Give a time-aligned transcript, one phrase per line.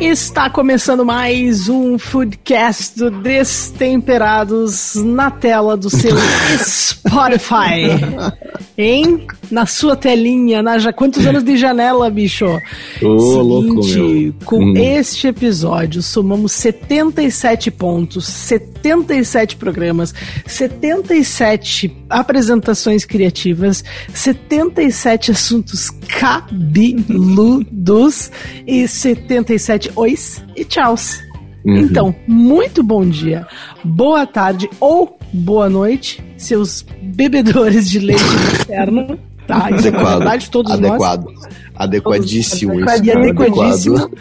[0.00, 6.16] Está começando mais um Foodcast do Destemperados na tela do seu
[6.64, 7.98] Spotify.
[8.78, 9.26] Hein?
[9.50, 12.46] Na sua telinha, na já quantos anos de janela, bicho?
[13.02, 14.32] Ô, louco, meu.
[14.44, 14.74] com Hum.
[14.76, 20.14] este episódio somamos 77 pontos, 77 programas,
[20.46, 23.82] 77 apresentações criativas,
[24.14, 27.50] 77 assuntos cabeludos
[28.64, 31.20] e 77 ois e tchauz.
[31.64, 31.78] Uhum.
[31.78, 33.44] Então, muito bom dia,
[33.84, 38.22] boa tarde ou boa noite, seus bebedores de leite
[38.58, 39.18] materno.
[39.46, 40.18] Tá, isso é Adequado.
[40.18, 40.90] verdade, todos nós.
[40.90, 41.26] Adequado.
[41.74, 43.12] Adequadíssimo Todos- isso.
[43.16, 43.96] Adequadíssimo.
[43.96, 44.18] adequado.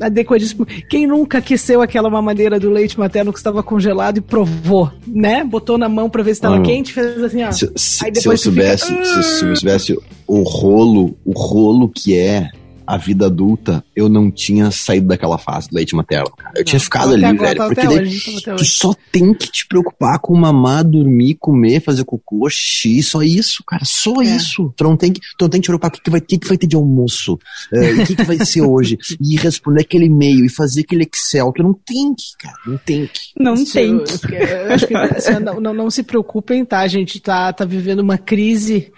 [0.00, 0.66] Adequadíssimo.
[0.88, 5.42] Quem nunca aqueceu aquela mamadeira do leite materno que estava congelado e provou, né?
[5.44, 6.62] Botou na mão pra ver se estava Hum.
[6.62, 7.50] quente, fez assim, ó.
[7.52, 12.16] Se, se- se eu soubesse, fica, se, se eu soubesse o rolo, o rolo que
[12.16, 12.48] é
[12.86, 16.52] a vida adulta, eu não tinha saído daquela fase do leite materno, cara.
[16.56, 17.58] Eu tinha ficado ali, agora, velho.
[17.58, 21.80] tá Porque daí hoje, tá tu só tem que te preocupar com mamar, dormir, comer,
[21.80, 23.84] fazer cocô, xixi, só isso, cara.
[23.84, 24.26] Só É.
[24.36, 24.72] isso.
[24.76, 26.22] Tu não tem que, tu não tem que te preocupar com o que, vai, o
[26.24, 27.38] que, que vai ter de almoço,
[27.72, 31.52] eh, o que, que vai ser hoje, e responder aquele e-mail, e fazer aquele Excel.
[31.54, 32.56] Tu não tem que, cara.
[32.66, 33.20] Não tem que.
[33.38, 33.90] Não Isso, tem.
[33.90, 33.98] eu-
[34.66, 36.80] eu acho que, assim, não, não, não se preocupem, tá?
[36.80, 38.92] A gente tá, tá vivendo uma crise.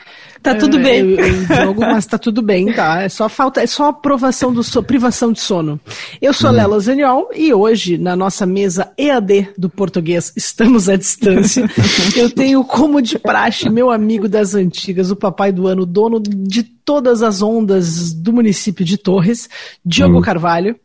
[0.53, 1.01] Tá tudo é, bem.
[1.01, 3.03] eu- eu jogo, mas tá tudo bem, tá?
[3.03, 5.81] É só falta, é só aprovação do so, privação de sono.
[6.23, 10.97] Eu sou a Lela Zaniol e hoje, na nossa mesa EAD do português, estamos à
[10.97, 11.69] distância.
[12.17, 16.63] eu tenho como de praxe meu amigo das antigas, o papai do ano, dono de
[16.63, 19.49] todas as ondas do município de Torres,
[19.85, 20.23] Diogo Hum.
[20.23, 20.77] Carvalho.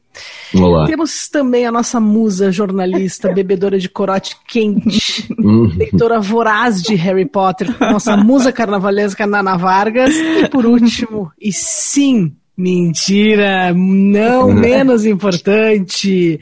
[0.53, 0.85] Vamos lá.
[0.87, 5.71] Temos também a nossa musa jornalista, bebedora de corote quente, Hum.
[5.77, 10.15] leitora voraz de Harry Potter, nossa musa carnavalesca Nana Vargas.
[10.15, 16.39] E por último, e sim, mentira, não menos importante,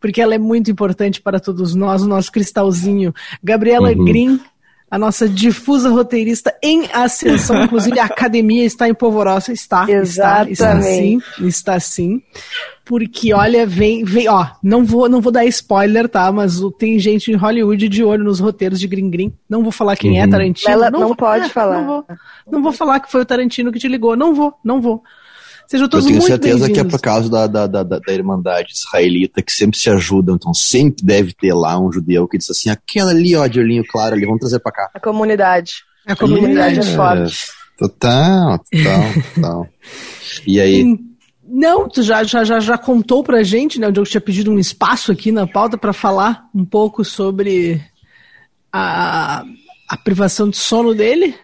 [0.00, 4.04] porque ela é muito importante para todos nós, o nosso cristalzinho, Gabriela Uhum.
[4.04, 4.40] Green.
[4.90, 10.80] A nossa difusa roteirista em ascensão, inclusive a academia está em polvorosa, está, está, está
[10.80, 11.24] sim, Exatamente.
[11.46, 12.22] está sim.
[12.84, 16.32] Porque, olha, vem, vem, ó, não vou, não vou dar spoiler, tá?
[16.32, 19.30] Mas o- tem gente em Hollywood de olho nos roteiros de Green Green.
[19.46, 20.30] Não vou falar quem é Uhum.
[20.30, 20.72] Tarantino.
[20.72, 21.80] Ela não vou- pode é, falar.
[21.82, 22.04] Não vou,
[22.50, 24.16] não vou falar que foi o Tarantino que te ligou.
[24.16, 25.02] Não vou, não vou.
[25.68, 28.12] Sejam Eu todos tenho muito certeza que é por causa da, da, da, da- da
[28.12, 32.48] Irmandade Israelita, que sempre se ajudam, então sempre deve ter lá um judeu que diz
[32.50, 34.88] assim, aquela ali, ó, de olhinho claro ali, vamos trazer pra cá.
[34.94, 35.72] A comunidade.
[36.06, 37.48] A A comunidade é forte.
[37.78, 39.02] Total, total,
[39.34, 39.66] total.
[40.46, 40.98] E aí,
[41.46, 43.88] Não, tu já, já, já, já contou pra gente, né?
[43.88, 47.80] O Diogo tinha pedido um espaço aqui na pauta para falar um pouco sobre
[48.72, 49.44] a,
[49.88, 51.34] a privação de sono dele.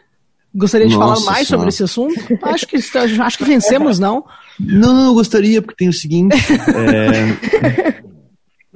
[0.55, 1.63] Gostaria de Nossa falar mais Senhora.
[1.63, 2.15] sobre esse assunto?
[2.47, 4.25] Acho que, acho que vencemos, não?
[4.59, 6.37] não, não, eu gostaria, porque tem o seguinte,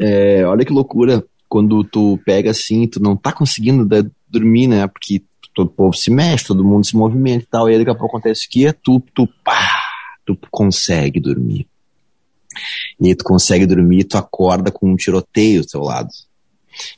[0.00, 3.88] é, é, olha que loucura, quando tu pega assim, tu não tá conseguindo
[4.28, 5.22] dormir, né, porque
[5.55, 7.94] todo o povo se mexe, todo mundo se movimenta e tal, e aí daqui a
[7.94, 8.72] pouco acontece o quê?
[8.72, 9.81] Tu, tu, pá,
[10.27, 11.67] tu consegue dormir.
[13.00, 16.09] E aí tu consegue dormir, tu acorda com um tiroteio ao teu lado.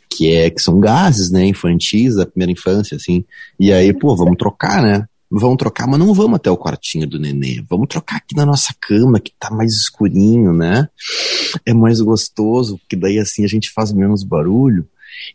[0.09, 3.25] Que é que são gases, né, infantis da primeira infância, assim.
[3.59, 5.07] E aí, pô, vamos trocar, né?
[5.31, 7.63] Vamos trocar, mas não vamos até o quartinho do nenê.
[7.69, 10.89] Vamos trocar aqui na nossa cama, que tá mais escurinho, né?
[11.65, 14.89] É mais gostoso, porque daí assim a gente faz menos barulho.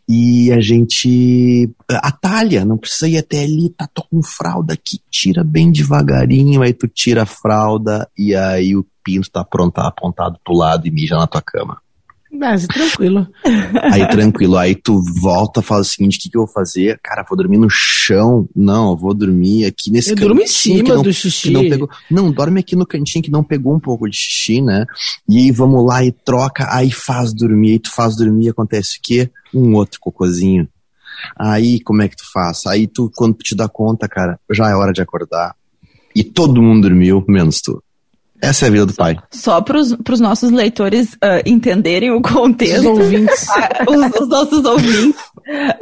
[0.08, 5.42] E a gente atalha, não precisa ir até ali, tá, tô com fralda aqui, tira
[5.44, 10.56] bem devagarinho, aí tu tira a fralda e aí o pinto tá pronto, apontado pro
[10.56, 11.80] lado e mija na tua cama.
[12.38, 13.26] Mas tranquilo.
[13.92, 16.98] Aí tranquilo, aí tu volta, fala o seguinte, o que, que eu vou fazer?
[17.02, 18.48] Cara, vou dormir no chão?
[18.54, 21.50] Não, eu vou dormir aqui nesse Eu durmo em cantinho que cima não, do xixi.
[21.50, 21.88] não pegou.
[22.10, 24.84] Não, dorme aqui no cantinho que não pegou um pouco de xixi, né?
[25.28, 29.00] E aí vamos lá e troca, aí faz dormir, aí tu faz dormir, acontece o
[29.02, 29.30] quê?
[29.54, 30.68] Um outro cocôzinho.
[31.38, 32.66] Aí como é que tu faz?
[32.66, 35.54] Aí tu, quando tu te dá conta, cara, já é hora de acordar.
[36.14, 37.82] E todo mundo dormiu, menos tu.
[38.42, 39.16] Essa é a vida do pai.
[39.32, 43.48] Só para os nossos leitores ah, entenderem o Os contexto, ouvintes.
[43.50, 45.20] ah, os, os nossos ouvintes,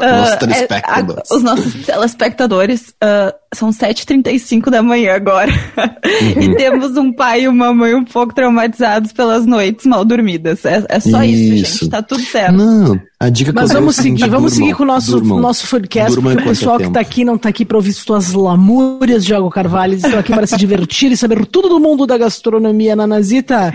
[0.00, 1.30] ah, Nossos é, telespectadores.
[1.30, 5.50] a- os nossos telespectadores, ah, são 7h35 da manhã agora.
[5.76, 6.42] Uhum.
[6.42, 10.64] E temos um pai e uma mãe um pouco traumatizados pelas noites mal dormidas.
[10.64, 11.78] É, é só isso, Isso.
[11.80, 11.88] gente.
[11.90, 12.56] Tá tudo certo.
[12.56, 15.12] Não, a dica que Mas eu é vamos seguinte, seguir, vamos seguir com o nosso,
[15.12, 15.40] durmam.
[15.40, 17.76] nosso podcast, Durmam porque o enquanto pessoal é que tá aqui não tá aqui para
[17.76, 22.06] ouvir suas lamúrias, Diogo Carvalho, estão aqui para se divertir e saber tudo do mundo
[22.06, 22.43] da gastronomia,
[22.96, 23.72] Nanazita.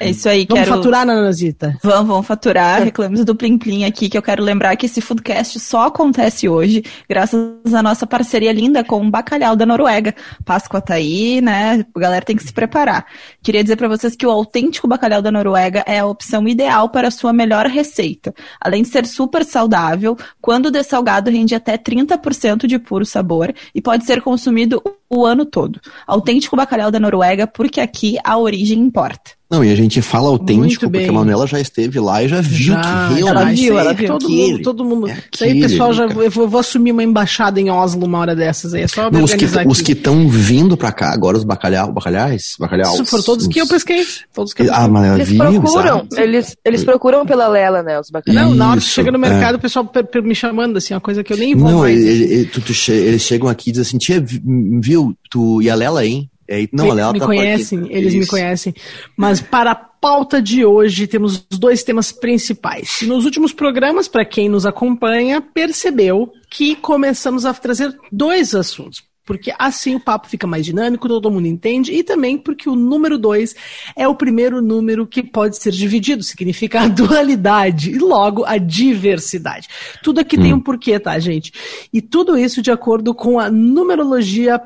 [0.00, 0.76] É isso aí, Vamos quero...
[0.76, 1.76] faturar, Nanazita?
[1.82, 2.82] Vamos, vamos faturar.
[2.82, 6.82] Reclamos do Plim Plim aqui, que eu quero lembrar que esse Foodcast só acontece hoje,
[7.08, 7.40] graças
[7.74, 10.14] à nossa parceria linda com o Bacalhau da Noruega.
[10.44, 11.84] Páscoa tá aí, né?
[11.94, 13.06] A galera tem que se preparar.
[13.42, 17.08] Queria dizer para vocês que o autêntico bacalhau da Noruega é a opção ideal para
[17.08, 18.34] a sua melhor receita.
[18.60, 24.04] Além de ser super saudável, quando dessalgado rende até 30% de puro sabor e pode
[24.04, 25.80] ser consumido o ano todo.
[26.06, 29.39] Autêntico bacalhau da Noruega, porque aqui a origem importa.
[29.50, 32.72] Não, e a gente fala autêntico porque a Manuela já esteve lá e já viu
[32.74, 32.86] Já, que
[33.20, 34.06] ela realmente viu, ela é viu.
[34.08, 34.52] Todo aquele.
[34.52, 35.08] mundo, todo mundo.
[35.08, 38.06] É Isso aí, aquele, pessoal, já eu vou, eu vou assumir uma embaixada em Oslo
[38.06, 38.82] uma hora dessas aí.
[38.82, 39.86] É só Não, os que organizar os aqui.
[39.86, 42.94] que estão vindo pra cá agora, os bacalhau, bacalhais, bacalhaus.
[42.94, 44.06] Isso foram todos que eu os- pesquei.
[44.32, 44.92] Todos que eu Ah, pesquei.
[44.92, 48.50] mas Eles vi, procuram, eles, eles procuram pela Lela, né, os bacalhaus.
[48.50, 49.28] Não, na hora que chega no é.
[49.28, 51.78] mercado, o pessoal per- per- me chamando, assim, uma coisa que eu nem vou Não,
[51.80, 51.98] mais.
[52.00, 54.40] ele- ele- tu- tu che- eles chegam aqui e dizem assim, tia, vi-
[54.80, 56.30] viu, tu e a Lela, hein?
[56.50, 57.40] E aí, não, Lela me tá por aqui.
[57.40, 58.30] conhecem, eles me Isso.
[58.30, 58.74] conhecem.
[59.16, 63.02] Mas para a pauta de hoje, temos os dois temas principais.
[63.02, 69.08] Nos últimos programas, para quem nos acompanha, percebeu que começamos a trazer dois assuntos.
[69.24, 73.16] Porque assim o papo fica mais dinâmico, todo mundo entende, e também porque o número
[73.16, 73.54] dois
[73.94, 79.68] é o primeiro número que pode ser dividido, significa a dualidade e logo a diversidade.
[80.02, 81.52] Tudo aqui tem um porquê, tá, gente?
[81.92, 84.60] E tudo isso de acordo com a numerologia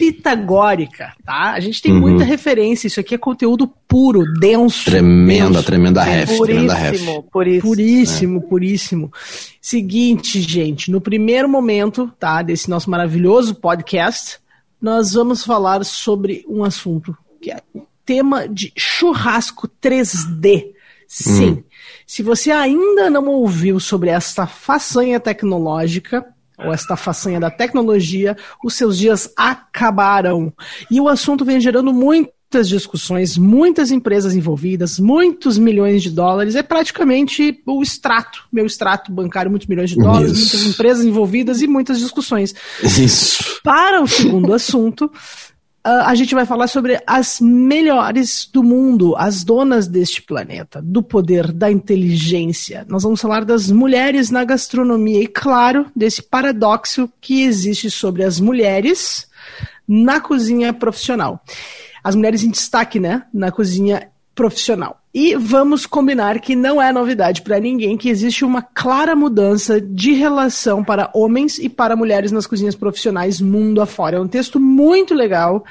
[0.00, 1.52] pitagórica, tá?
[1.52, 2.00] A gente tem Uhum.
[2.00, 4.86] muita referência, isso aqui é conteúdo puro, denso.
[4.86, 5.62] Tremenda, denso.
[5.64, 6.90] tremenda ref, tremenda ref.
[6.98, 7.62] Puríssimo, puríssimo.
[7.70, 9.12] Puríssimo, puríssimo.
[9.60, 14.38] Seguinte, gente, no primeiro momento, tá, desse nosso maravilhoso podcast,
[14.80, 20.72] nós vamos falar sobre um assunto que é o tema de churrasco 3D.
[21.06, 21.62] Sim.
[22.06, 26.24] Se você ainda não ouviu sobre esta façanha tecnológica,
[26.64, 30.52] ou esta façanha da tecnologia, os seus dias acabaram.
[30.90, 36.56] E o assunto vem gerando muitas discussões, muitas empresas envolvidas, muitos milhões de dólares.
[36.56, 40.56] É praticamente o extrato, meu extrato bancário, muitos milhões de dólares, Isso.
[40.56, 42.54] muitas empresas envolvidas e muitas discussões.
[42.82, 43.60] Isso.
[43.62, 45.10] Para o segundo assunto,
[45.82, 51.52] a gente vai falar sobre as melhores do mundo, as donas deste planeta, do poder,
[51.52, 52.84] da inteligência.
[52.88, 58.38] Nós vamos falar das mulheres na gastronomia e, claro, desse paradoxo que existe sobre as
[58.38, 59.26] mulheres
[59.88, 61.42] na cozinha profissional.
[62.04, 64.08] As mulheres em destaque, né, na cozinha
[64.40, 64.98] profissional.
[65.12, 70.14] E vamos combinar que não é novidade para ninguém que existe uma clara mudança de
[70.14, 74.16] relação para homens e para mulheres nas cozinhas profissionais mundo afora.
[74.16, 75.62] É um texto muito legal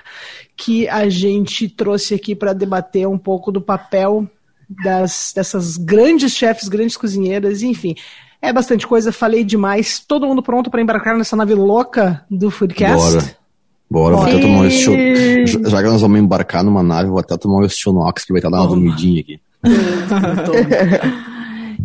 [0.55, 4.29] que a gente trouxe aqui para debater um pouco do papel
[4.69, 7.95] das, dessas grandes chefes, grandes cozinheiras, enfim.
[8.39, 9.97] É bastante coisa, falei demais.
[9.97, 13.13] Todo mundo pronto para embarcar nessa nave louca do Foodcast?
[13.13, 13.38] Bora.
[13.89, 14.95] Bora, vou até tomar um estilo.
[15.69, 18.49] Já que nós vamos embarcar numa nave, vou até tomar um estionox que vai estar
[18.49, 19.39] dando uma dormidinha aqui.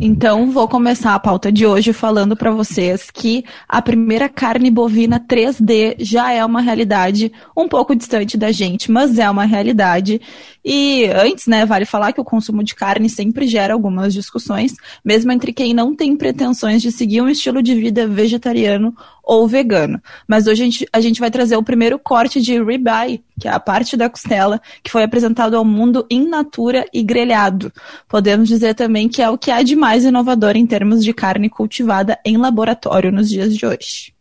[0.00, 5.20] Então, vou começar a pauta de hoje falando para vocês que a primeira carne bovina
[5.20, 10.20] 3D já é uma realidade um pouco distante da gente, mas é uma realidade.
[10.64, 14.74] E antes, né, vale falar que o consumo de carne sempre gera algumas discussões,
[15.04, 18.92] mesmo entre quem não tem pretensões de seguir um estilo de vida vegetariano
[19.24, 20.00] ou vegano.
[20.28, 23.50] Mas hoje a gente, a gente vai trazer o primeiro corte de ribeye, que é
[23.50, 27.72] a parte da costela, que foi apresentado ao mundo in natura e grelhado.
[28.08, 31.48] Podemos dizer também que é o que há de mais inovador em termos de carne
[31.48, 34.12] cultivada em laboratório nos dias de hoje.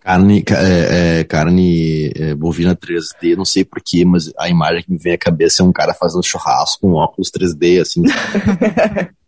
[0.00, 4.92] Carne, ca- é, é, carne é, bovina 3D, não sei porquê, mas a imagem que
[4.92, 8.02] me vem à cabeça é um cara fazendo churrasco com óculos 3D, assim.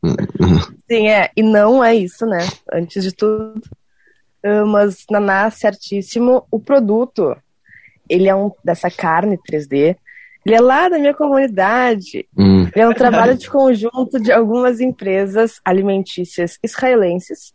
[0.91, 1.31] Sim, é.
[1.37, 2.47] E não é isso, né?
[2.73, 3.61] Antes de tudo.
[4.67, 6.47] Mas, Naná, certíssimo.
[6.51, 7.37] O produto,
[8.09, 9.97] ele é um dessa carne 3D.
[10.45, 12.25] Ele é lá da minha comunidade.
[12.39, 17.53] Hum, Ele é um trabalho de conjunto de algumas empresas alimentícias israelenses.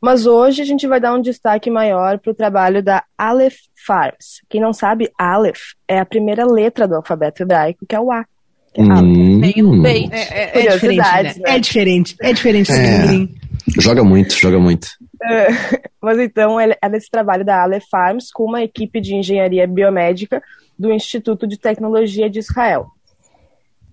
[0.00, 4.42] Mas hoje a gente vai dar um destaque maior para o trabalho da Aleph Farms.
[4.50, 8.26] Quem não sabe, Aleph é a primeira letra do alfabeto hebraico, que é o A.
[8.74, 10.10] Que é hum, Bem, bem.
[10.12, 11.22] É, é- é diferente, né?
[11.22, 11.32] Né?
[11.46, 12.72] É diferente, é diferente.
[12.72, 12.98] É.
[13.06, 13.34] mirim.
[13.80, 14.88] Joga muito, joga muito.
[16.00, 20.42] Mas então ele é desse trabalho da Aleph Farms com uma equipe de engenharia biomédica
[20.78, 22.86] do Instituto de Tecnologia de Israel.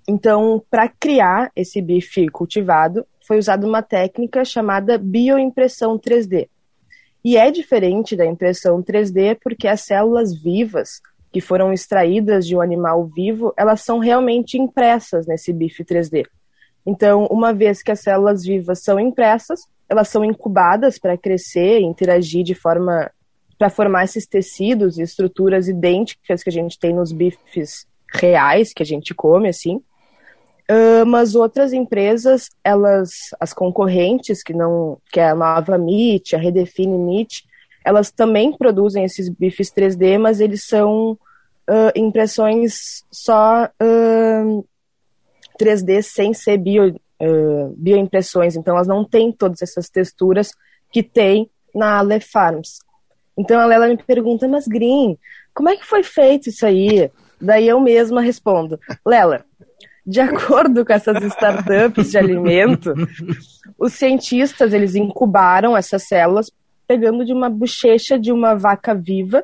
[0.07, 6.49] Então, para criar esse bife cultivado, foi usada uma técnica chamada bioimpressão 3D.
[7.23, 12.61] E é diferente da impressão 3D porque as células vivas que foram extraídas de um
[12.61, 16.25] animal vivo, elas são realmente impressas nesse bife 3D.
[16.85, 22.45] Então, uma vez que as células vivas são impressas, elas são incubadas para crescer interagir
[22.45, 23.11] de forma
[23.59, 28.81] para formar esses tecidos e estruturas idênticas que a gente tem nos bifes reais que
[28.81, 29.75] a gente come assim.
[30.69, 36.39] Uh, mas outras empresas, elas, as concorrentes, que não, que é a nova Meat, a
[36.39, 37.43] Redefine Meat,
[37.83, 44.65] elas também produzem esses bifes 3D, mas eles são uh, impressões só uh,
[45.59, 46.95] 3D sem ser bio,
[47.75, 48.55] bioimpressões.
[48.55, 50.51] Então, elas não têm todas essas texturas
[50.91, 52.79] que tem na Ale Farms.
[53.37, 55.17] Então, a Lela me pergunta, mas Green,
[55.53, 57.09] como é que foi feito isso aí?
[57.39, 59.45] Daí eu mesma respondo, Lela,
[60.05, 62.93] de acordo com essas startups de alimento,
[63.79, 66.51] os cientistas eles incubaram essas células
[66.87, 69.43] pegando de uma bochecha de uma vaca viva.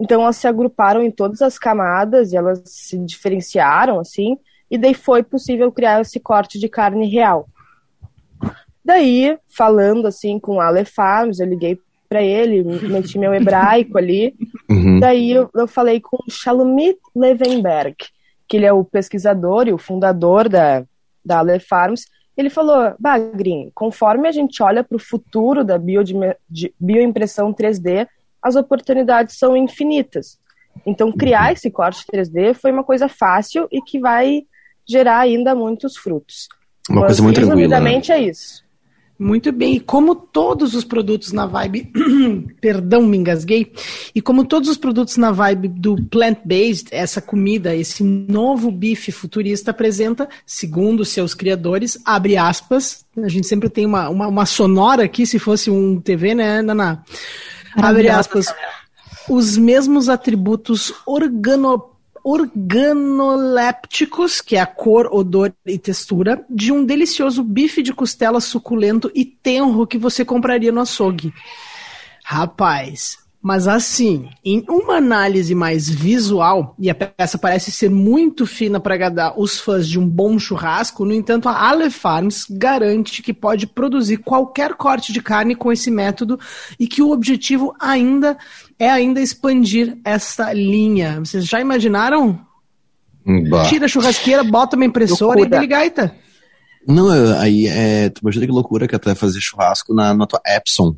[0.00, 4.38] Então elas se agruparam em todas as camadas e elas se diferenciaram assim,
[4.70, 7.48] e daí foi possível criar esse corte de carne real.
[8.84, 14.34] Daí, falando assim com o Ale Farms, eu liguei para ele, meti meu hebraico ali.
[14.70, 15.00] Uhum.
[15.00, 17.96] Daí eu, eu falei com Shalomit Levenberg,
[18.48, 20.84] que ele é o pesquisador e o fundador da,
[21.24, 22.06] da Ale Farms,
[22.36, 28.06] ele falou, Bagrin, conforme a gente olha para o futuro da bioimpressão 3D,
[28.42, 30.38] as oportunidades são infinitas.
[30.84, 34.44] Então, criar esse corte 3D foi uma coisa fácil e que vai
[34.86, 36.48] gerar ainda muitos frutos.
[36.88, 37.80] Uma Mas, coisa muito tranquila.
[37.80, 38.02] Né?
[38.08, 38.66] é isso.
[39.18, 41.90] Muito bem, e como todos os produtos na vibe,
[42.60, 43.72] perdão, me engasguei,
[44.14, 49.70] e como todos os produtos na vibe do plant-based, essa comida, esse novo bife futurista
[49.70, 55.24] apresenta, segundo seus criadores, abre aspas, a gente sempre tem uma, uma, uma sonora aqui,
[55.24, 57.02] se fosse um TV, né, Naná?
[57.74, 58.54] Abre aspas,
[59.30, 61.95] os mesmos atributos organo
[62.26, 69.08] organolépticos, que é a cor, odor e textura, de um delicioso bife de costela suculento
[69.14, 71.32] e tenro que você compraria no açougue.
[72.24, 78.80] Rapaz, mas assim, em uma análise mais visual, e a peça parece ser muito fina
[78.80, 83.32] para agradar os fãs de um bom churrasco, no entanto, a Ale Farms garante que
[83.32, 86.40] pode produzir qualquer corte de carne com esse método
[86.76, 88.36] e que o objetivo ainda
[88.78, 91.18] é ainda expandir essa linha.
[91.20, 92.40] Vocês já imaginaram?
[93.48, 93.64] Bah.
[93.64, 95.46] Tira a churrasqueira, bota uma impressora Loucura.
[95.46, 96.14] e dele gaita.
[96.86, 98.08] Não, aí é.
[98.10, 100.94] Tu imagina que loucura que até fazer churrasco na, na tua Epson.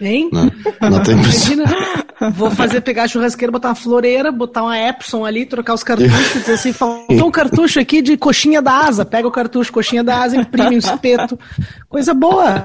[0.00, 0.30] Hein?
[0.80, 1.64] Não tem Imagina,
[2.32, 6.32] vou fazer pegar a churrasqueira, botar uma floreira, botar uma Epson ali, trocar os cartuchos,
[6.34, 10.22] dizer assim, faltou um cartucho aqui de coxinha da asa, pega o cartucho, coxinha da
[10.22, 11.38] asa, imprime um espeto,
[11.88, 12.64] coisa boa.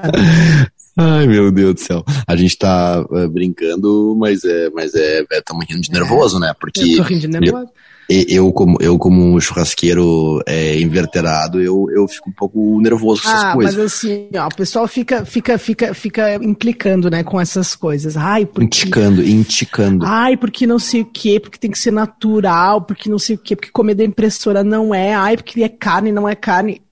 [0.96, 2.04] Ai, meu Deus do céu.
[2.26, 6.52] A gente tá uh, brincando, mas é, mas é, estamos é, rindo de nervoso, né?
[6.58, 7.68] Porque eu tô rindo de nervoso.
[8.08, 13.28] Eu, eu, como, eu, como churrasqueiro é, inverterado, eu, eu fico um pouco nervoso com
[13.28, 13.76] ah, essas coisas.
[13.76, 18.16] Mas assim, ó, o pessoal fica, fica, fica, fica implicando, né, com essas coisas.
[18.16, 18.64] Ai, porque...
[18.64, 20.04] Inticando, inticando.
[20.04, 23.38] Ai, porque não sei o quê, porque tem que ser natural, porque não sei o
[23.38, 26.82] quê, porque comer da impressora não é, ai, porque é carne, não é carne.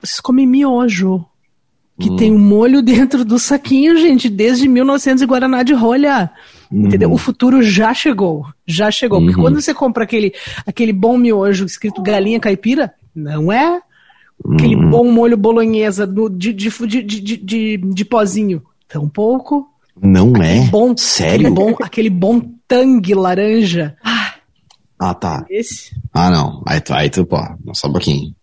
[0.00, 1.26] Vocês comem miojo
[1.98, 2.16] que hum.
[2.16, 6.30] tem um molho dentro do saquinho, gente, desde 1900 e Guaraná de rolha.
[6.70, 6.86] Uhum.
[6.86, 7.12] Entendeu?
[7.12, 8.46] O futuro já chegou.
[8.66, 9.18] Já chegou.
[9.18, 9.26] Uhum.
[9.26, 10.32] Porque quando você compra aquele,
[10.66, 13.80] aquele bom miojo escrito galinha caipira, não é
[14.54, 14.90] aquele uhum.
[14.90, 18.62] bom molho bolonhesa do, de, de, de, de, de, de pozinho.
[18.88, 19.68] Tão pouco.
[20.00, 20.64] Não aquele é?
[20.66, 21.48] Bom, Sério?
[21.48, 23.96] Aquele bom, aquele bom tangue laranja.
[24.04, 24.34] Ah,
[24.98, 25.46] ah tá.
[25.50, 25.96] Esse?
[26.12, 26.62] Ah, não.
[26.66, 27.38] Aí tu, aí tu pô,
[27.74, 28.34] só um pouquinho.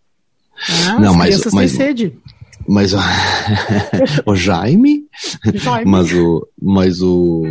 [0.87, 2.17] Ah, não, mas, mas, sede.
[2.67, 2.93] Mas
[4.25, 5.03] o Jaime,
[5.53, 7.43] Jaime, mas o, mas o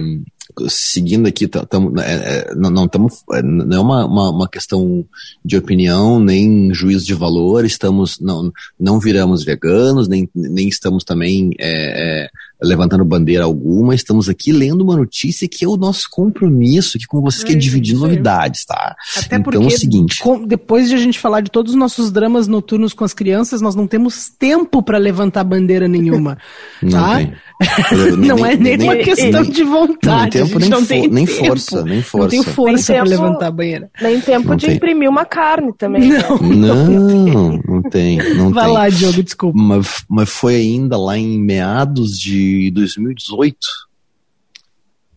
[0.68, 2.12] seguindo aqui, tamo, é,
[2.50, 5.04] é, não estamos, é, não é uma, uma, uma, questão
[5.44, 11.50] de opinião, nem juízo de valor, estamos, não, não viramos veganos, nem, nem estamos também
[11.58, 12.30] é, é,
[12.64, 17.20] levantando bandeira alguma, estamos aqui lendo uma notícia que é o nosso compromisso aqui com
[17.20, 18.96] vocês, que é dividir novidades, tá?
[19.16, 21.78] Até então, porque, é o seguinte, com, depois de a gente falar de todos os
[21.78, 26.38] nossos dramas noturnos com as crianças, nós não temos tempo para levantar bandeira nenhuma,
[26.90, 27.20] tá?
[27.92, 28.16] Não tem.
[28.16, 30.38] não nem, é nem, nem uma questão de vontade.
[30.38, 31.46] Não, tempo, nem, não tem nem tempo.
[31.46, 32.24] força, nem força.
[32.24, 33.90] Não tem força para levantar a banheira.
[34.02, 34.74] Nem tempo não de tem.
[34.74, 36.02] imprimir uma carne também.
[36.02, 38.18] Não, não, não tem.
[38.34, 38.74] Não Vai tem.
[38.74, 39.58] lá, Diogo, desculpa.
[39.58, 43.56] Mas, mas foi ainda lá em meados de 2018,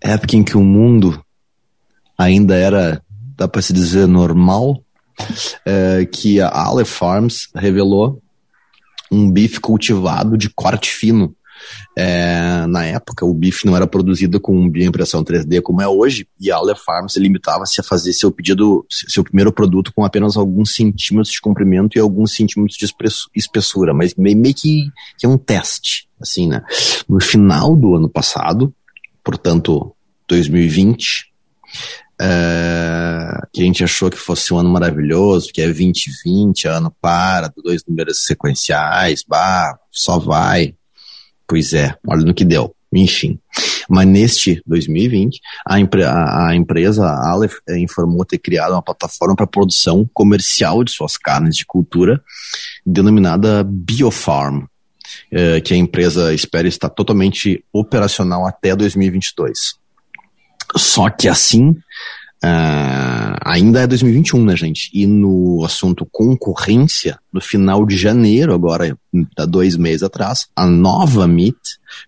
[0.02, 1.24] época em que o mundo
[2.18, 3.02] ainda era,
[3.36, 4.82] dá para se dizer, normal,
[5.66, 8.22] é, que a Ale Farms revelou
[9.12, 11.36] um bife cultivado de corte fino
[11.98, 16.52] é, na época, o bife não era produzido com bioimpressão 3D como é hoje, e
[16.52, 21.32] a Ale Farms limitava-se a fazer seu pedido, seu primeiro produto com apenas alguns centímetros
[21.32, 22.86] de comprimento e alguns centímetros de
[23.36, 26.64] espessura, mas meio que, que é um teste, assim, né?
[27.08, 28.74] No final do ano passado,
[29.24, 29.94] portanto,
[30.28, 31.32] 2020,
[32.20, 37.52] é, que a gente achou que fosse um ano maravilhoso, que é 2020, ano para,
[37.64, 40.76] dois números sequenciais, bah, só vai.
[41.48, 42.75] Pois é, olha no que deu.
[42.94, 43.39] Enfim.
[43.89, 49.36] Mas neste 2020, a, empre a, a empresa Aleph eh, informou ter criado uma plataforma
[49.36, 52.22] para produção comercial de suas carnes de cultura,
[52.86, 54.66] denominada Biofarm,
[55.32, 59.75] eh, que a empresa espera estar totalmente operacional até 2022.
[60.75, 61.75] Só que assim,
[62.44, 64.89] Uh, ainda é 2021, né, gente?
[64.94, 68.98] E no assunto concorrência, no final de janeiro, agora,
[69.38, 71.58] há dois meses atrás, a nova Meet,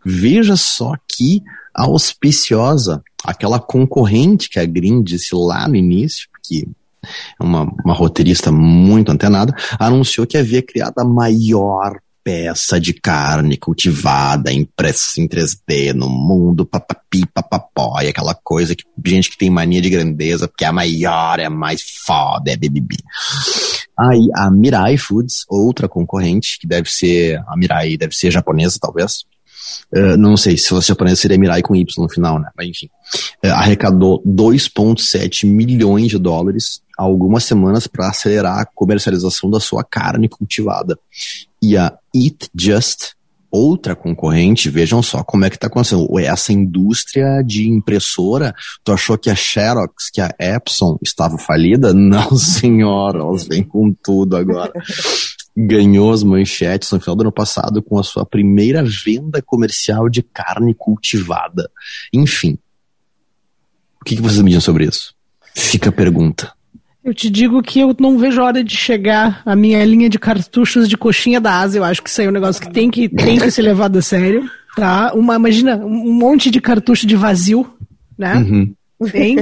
[0.05, 1.41] veja só que
[1.74, 6.67] auspiciosa, aquela concorrente que a Green disse lá no início, que
[7.39, 13.57] é uma, uma roteirista muito antenada, anunciou que havia criado a maior peça de carne
[13.57, 19.50] cultivada, impressa em 3D no mundo, papapi, papapó, e aquela coisa que gente que tem
[19.50, 22.98] mania de grandeza, porque é a maior, é a mais foda, é BBB.
[23.98, 29.24] Aí a Mirai Foods, outra concorrente, que deve ser, a Mirai deve ser japonesa, talvez,
[29.93, 32.50] Uh, não sei, se fosse japonesa seria Mirai com Y no final, né?
[32.55, 32.88] Mas enfim.
[33.43, 39.83] Uh, arrecadou 2,7 milhões de dólares há algumas semanas para acelerar a comercialização da sua
[39.83, 40.98] carne cultivada.
[41.62, 43.13] E a Eat Just,
[43.51, 46.08] outra concorrente, vejam só como é que está acontecendo.
[46.20, 51.94] Essa indústria de impressora, tu achou que a Xerox, que a Epson estava falida?
[51.96, 54.72] Não, senhora, elas vêm com tudo agora.
[55.56, 60.22] Ganhou as manchetes no final do ano passado com a sua primeira venda comercial de
[60.22, 61.70] carne cultivada.
[62.13, 62.58] Enfim.
[64.01, 65.13] O que, que vocês me dizem sobre isso?
[65.54, 66.54] Fica a pergunta.
[67.03, 70.20] Eu te digo que eu não vejo a hora de chegar a minha linha de
[70.20, 71.77] cartuchos de coxinha da asa.
[71.77, 73.98] Eu acho que isso aí é um negócio que tem que, tem que ser levado
[73.98, 74.50] a sério.
[74.75, 75.13] Tá?
[75.13, 77.65] Uma, imagina, um monte de cartucho de vazio,
[78.18, 78.36] né?
[78.36, 78.74] Uhum.
[79.12, 79.38] Bem,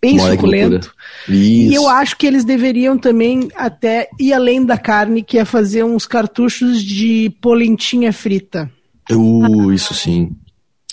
[0.00, 0.92] bem suculento.
[1.28, 5.84] E eu acho que eles deveriam também até ir além da carne, que é fazer
[5.84, 8.70] uns cartuchos de polentinha frita.
[9.10, 10.30] Uh, isso sim.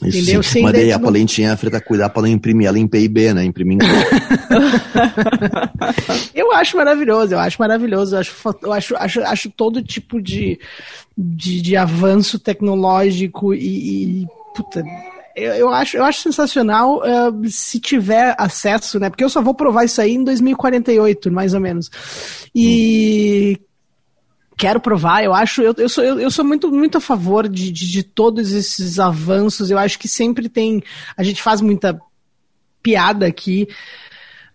[0.06, 0.44] Isso Entendeu?
[0.44, 0.62] sim.
[0.62, 3.44] Mas daí a polentinha frita cuidar para não imprimir ela em PIB, né?
[3.44, 3.79] Imprimir em
[6.34, 8.15] Eu acho maravilhoso, eu acho maravilhoso.
[8.15, 10.58] Eu acho, eu acho, acho, acho todo tipo de,
[11.17, 14.84] de, de avanço tecnológico e, e puta,
[15.36, 19.10] eu, eu, acho, eu acho sensacional uh, se tiver acesso, né?
[19.10, 21.89] Porque eu só vou provar isso aí em 2048, mais ou menos.
[22.56, 23.68] E, hum
[24.60, 27.72] quero provar, eu acho, eu, eu sou, eu, eu, sou muito, muito a favor de,
[27.72, 30.84] de, de, todos esses avanços, eu acho que sempre tem,
[31.15, 31.98] a gente faz muita
[32.84, 33.69] piada aqui,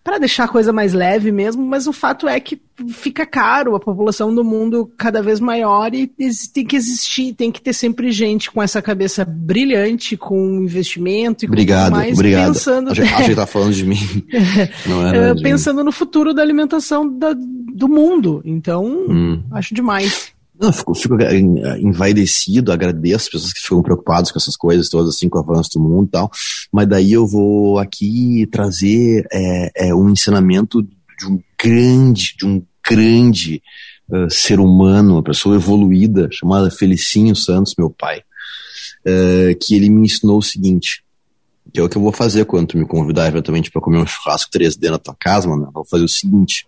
[0.03, 3.79] para deixar a coisa mais leve mesmo, mas o fato é que fica caro, a
[3.79, 6.05] população do mundo cada vez maior e
[6.53, 11.47] tem que existir, tem que ter sempre gente com essa cabeça brilhante, com investimento e
[11.47, 12.53] obrigado, com mais obrigado.
[12.53, 12.91] pensando.
[12.91, 13.97] Acho, acho que tá falando de mim.
[14.85, 15.85] Não é, é pensando mim.
[15.85, 17.33] no futuro da alimentação da,
[17.75, 18.41] do mundo.
[18.45, 19.43] Então, hum.
[19.51, 20.33] acho demais.
[20.57, 21.15] Não, fico, fico
[21.81, 25.71] envaidecido, agradeço as pessoas que ficam preocupadas com essas coisas todas, assim, com o avanço
[25.73, 26.31] do mundo e tal.
[26.71, 32.63] Mas daí eu vou aqui trazer é, é, um ensinamento de um grande, de um
[32.89, 33.61] grande
[34.09, 40.05] uh, ser humano, uma pessoa evoluída, chamada Felicinho Santos, meu pai, uh, que ele me
[40.05, 41.03] ensinou o seguinte,
[41.73, 44.07] que é o que eu vou fazer quando tu me convidar eventualmente para comer um
[44.07, 45.65] churrasco 3D na tua casa, mano.
[45.65, 46.65] Eu vou fazer o seguinte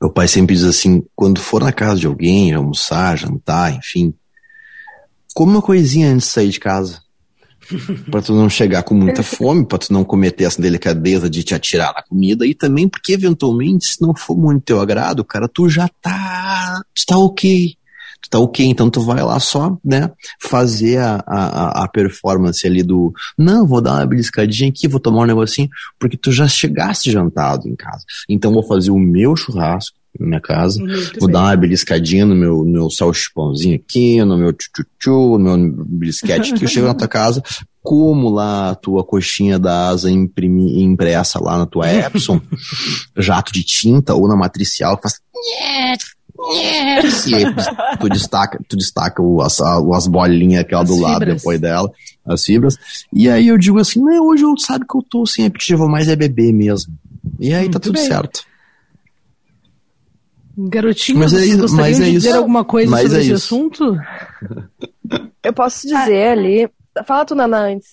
[0.00, 4.14] meu pai sempre diz assim: quando for na casa de alguém, almoçar, jantar, enfim,
[5.34, 7.00] come uma coisinha antes de sair de casa.
[8.10, 11.54] para tu não chegar com muita fome, para tu não cometer essa delicadeza de te
[11.54, 15.68] atirar na comida e também porque eventualmente se não for muito teu agrado, cara, tu
[15.68, 17.76] já tá, tu tá ok
[18.30, 23.12] tá ok, então tu vai lá só, né, fazer a, a, a performance ali do,
[23.36, 27.68] não, vou dar uma beliscadinha aqui, vou tomar um negocinho, porque tu já chegaste jantado
[27.68, 28.04] em casa.
[28.28, 31.34] Então vou fazer o meu churrasco na minha casa, Muito vou bem.
[31.34, 36.64] dar uma beliscadinha no meu, meu salchipãozinho aqui, no meu tchutchu, no meu belisquete aqui,
[36.64, 37.42] eu chego na tua casa,
[37.82, 42.40] como lá a tua coxinha da asa imprimi, impressa lá na tua Epson,
[43.16, 45.20] jato de tinta ou na matricial, que faz
[46.52, 51.90] e tu destaca, tu destaca o, as, as bolinhas aquela do lado depois dela,
[52.26, 52.76] as fibras.
[53.12, 56.08] E aí eu digo assim, não, hoje eu sabe que eu tô sem apetite, mais
[56.08, 56.92] é beber mesmo.
[57.38, 58.04] E aí tá Muito tá tudo bem.
[58.06, 58.44] certo.
[60.56, 63.54] Garotinho, mas é, gostaria mas é de dizer alguma coisa mas sobre é esse isso.
[63.54, 63.96] assunto?
[65.42, 66.68] Eu posso dizer ah, ali.
[67.06, 67.88] Fala tu, Nana, antes.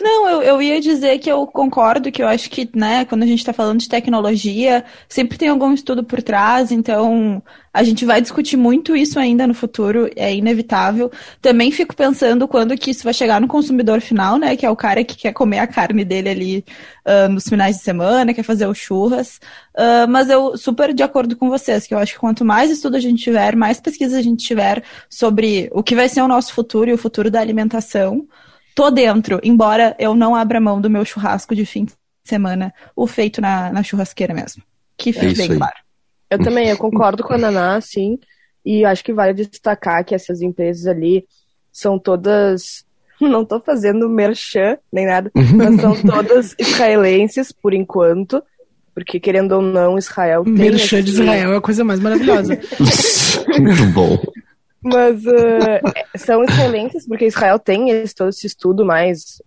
[0.00, 3.26] Não, eu, eu ia dizer que eu concordo, que eu acho que, né, quando a
[3.26, 8.20] gente está falando de tecnologia, sempre tem algum estudo por trás, então a gente vai
[8.20, 11.10] discutir muito isso ainda no futuro, é inevitável.
[11.42, 14.76] Também fico pensando quando que isso vai chegar no consumidor final, né, que é o
[14.76, 16.64] cara que quer comer a carne dele ali
[17.04, 19.40] uh, nos finais de semana, quer fazer o churras.
[19.76, 22.96] Uh, mas eu super de acordo com vocês, que eu acho que quanto mais estudo
[22.96, 26.54] a gente tiver, mais pesquisa a gente tiver sobre o que vai ser o nosso
[26.54, 28.24] futuro e o futuro da alimentação,
[28.74, 31.92] tô dentro, embora eu não abra mão do meu churrasco de fim de
[32.24, 34.62] semana, o feito na, na churrasqueira mesmo.
[34.96, 35.56] Que fique é bem aí.
[35.56, 35.74] claro.
[36.30, 38.18] Eu também, eu concordo com a Naná, sim,
[38.64, 41.26] e acho que vale destacar que essas empresas ali
[41.70, 42.84] são todas.
[43.20, 48.42] Não tô fazendo merchan nem nada, mas são todas israelenses por enquanto.
[48.92, 50.52] Porque, querendo ou não, Israel tem.
[50.52, 51.02] Merchan esse...
[51.02, 52.60] de Israel é a coisa mais maravilhosa.
[53.58, 54.16] Muito bom.
[54.84, 59.42] Mas uh, são excelentes, porque Israel tem esse, todo esse estudo mais,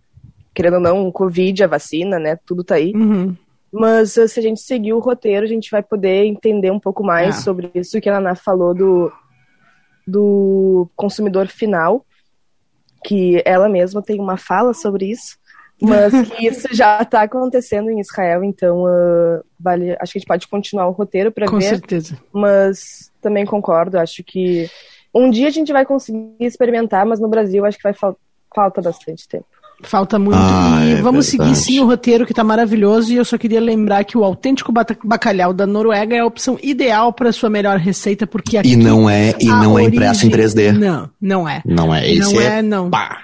[0.52, 2.36] querendo ou não, o Covid, a vacina, né?
[2.44, 2.92] Tudo tá aí.
[2.92, 3.36] Uhum.
[3.70, 7.04] Mas uh, se a gente seguir o roteiro, a gente vai poder entender um pouco
[7.04, 7.40] mais é.
[7.40, 9.12] sobre isso que a Naná falou do,
[10.04, 12.04] do consumidor final,
[13.04, 15.38] que ela mesma tem uma fala sobre isso,
[15.80, 20.28] mas que isso já está acontecendo em Israel, então uh, vale, acho que a gente
[20.28, 21.52] pode continuar o roteiro para ver.
[21.52, 22.18] Com certeza.
[22.32, 24.68] Mas também concordo, acho que
[25.14, 28.16] um dia a gente vai conseguir experimentar, mas no Brasil acho que vai fal
[28.54, 29.46] falta bastante tempo.
[29.82, 30.36] Falta muito.
[30.36, 31.54] Ah, e é vamos verdade.
[31.54, 33.12] seguir sim o roteiro que está maravilhoso.
[33.12, 37.12] E eu só queria lembrar que o autêntico bacalhau da Noruega é a opção ideal
[37.12, 38.72] para sua melhor receita, porque aqui.
[38.72, 39.92] E não é, e não origem...
[39.92, 40.72] é impresso em 3D.
[40.72, 41.62] Não, não é.
[41.64, 42.10] Não é.
[42.10, 42.90] Esse não é, é não.
[42.90, 43.18] Pá.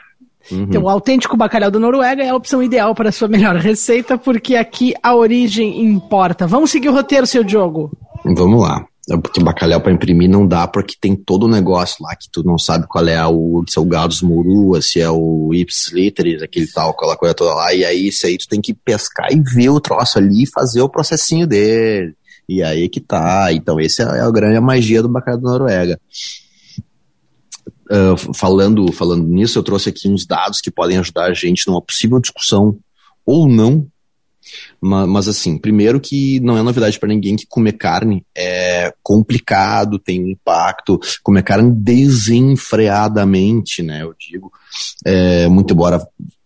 [0.52, 0.62] Uhum.
[0.62, 4.16] Então, o autêntico bacalhau da Noruega é a opção ideal para a sua melhor receita,
[4.16, 6.46] porque aqui a origem importa.
[6.46, 7.90] Vamos seguir o roteiro, seu Diogo?
[8.24, 8.86] Vamos lá.
[9.10, 12.42] É porque bacalhau para imprimir não dá, porque tem todo o negócio lá que tu
[12.42, 16.42] não sabe qual é o se é o gados murua, se é o ips literis,
[16.42, 19.40] aquele tal, aquela coisa toda lá, e aí isso aí tu tem que pescar e
[19.40, 22.14] ver o troço ali e fazer o processinho dele.
[22.48, 23.52] E aí que tá.
[23.52, 26.00] Então, esse é, é a grande magia do bacalhau da Noruega.
[27.90, 31.82] Uh, falando, falando nisso, eu trouxe aqui uns dados que podem ajudar a gente numa
[31.82, 32.78] possível discussão
[33.26, 33.86] ou não
[34.80, 39.98] mas, mas, assim, primeiro que não é novidade para ninguém que comer carne é complicado,
[39.98, 40.98] tem um impacto.
[41.22, 44.02] Comer carne desenfreadamente, né?
[44.02, 44.50] Eu digo,
[45.04, 46.00] é, muito embora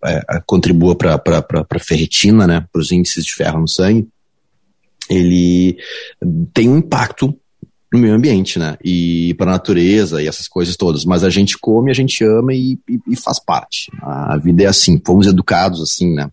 [0.04, 2.66] é, contribua para a ferritina, né?
[2.72, 4.08] Para os índices de ferro no sangue,
[5.08, 5.78] ele
[6.52, 7.38] tem um impacto
[7.92, 8.77] no meio ambiente, né?
[8.85, 11.05] E para a natureza e essas coisas todas.
[11.05, 13.90] Mas a gente come, a gente ama e, e, e, faz parte.
[14.03, 16.31] A vida é assim, fomos educados assim, né?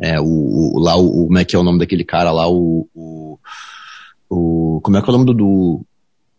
[0.00, 2.88] É, o, o, lá, o, como é que é o nome daquele cara lá, o,
[2.94, 3.38] o,
[4.28, 5.86] o como é que é o nome do, do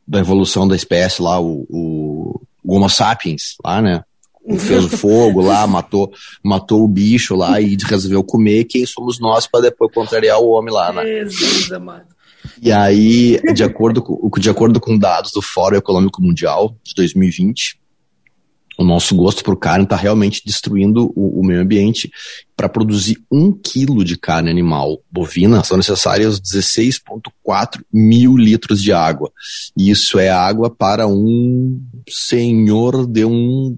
[0.08, 4.04] da evolução da espécie lá, o, o, o Homo sapiens, lá, né?
[4.60, 6.10] Fez o fogo lá, matou,
[6.42, 8.64] matou o bicho lá e resolveu comer.
[8.64, 11.04] Quem somos nós para depois contrariar o homem lá, né?
[12.62, 17.80] E aí, de acordo, com, de acordo com dados do Fórum Econômico Mundial de 2020,
[18.78, 22.12] o nosso gosto por carne está realmente destruindo o, o meio ambiente.
[22.56, 29.32] Para produzir um quilo de carne animal bovina, são necessários 16,4 mil litros de água.
[29.76, 33.78] E isso é água para um senhor de um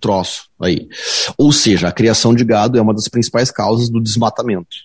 [0.00, 0.88] troço aí.
[1.36, 4.76] Ou seja, a criação de gado é uma das principais causas do desmatamento.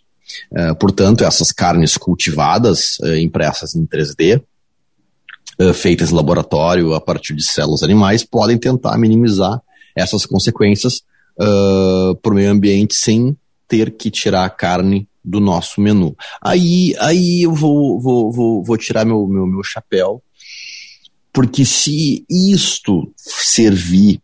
[0.51, 4.41] Uh, portanto, essas carnes cultivadas, uh, impressas em 3D,
[5.59, 9.61] uh, feitas em laboratório a partir de células animais, podem tentar minimizar
[9.95, 11.01] essas consequências
[12.21, 13.35] para o meio ambiente sem
[13.67, 16.15] ter que tirar a carne do nosso menu.
[16.41, 20.21] Aí, aí eu vou, vou, vou, vou tirar meu, meu, meu chapéu,
[21.33, 24.21] porque se isto servir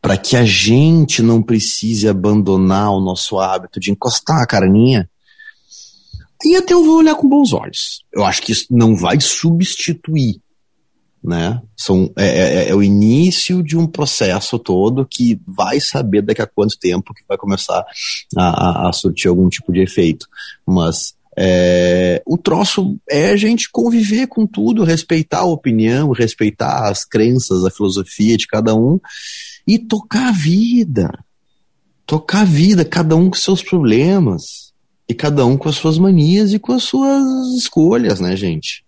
[0.00, 5.08] para que a gente não precise abandonar o nosso hábito de encostar a carninha,
[6.44, 8.04] e até eu vou olhar com bons olhos.
[8.12, 10.40] Eu acho que isso não vai substituir,
[11.22, 11.62] né?
[11.74, 16.46] São, é, é, é, o início de um processo todo que vai saber daqui a
[16.46, 17.84] quanto tempo que vai começar
[18.36, 20.26] a, a, a surtir algum tipo de efeito.
[20.66, 27.04] Mas é, o troço é a gente conviver com tudo, respeitar a opinião, respeitar as
[27.04, 29.00] crenças, a filosofia de cada um
[29.66, 31.10] e tocar a vida.
[32.06, 34.63] Tocar a vida, cada um com seus problemas
[35.08, 37.24] e cada um com as suas manias e com as suas
[37.56, 38.84] escolhas, né, gente?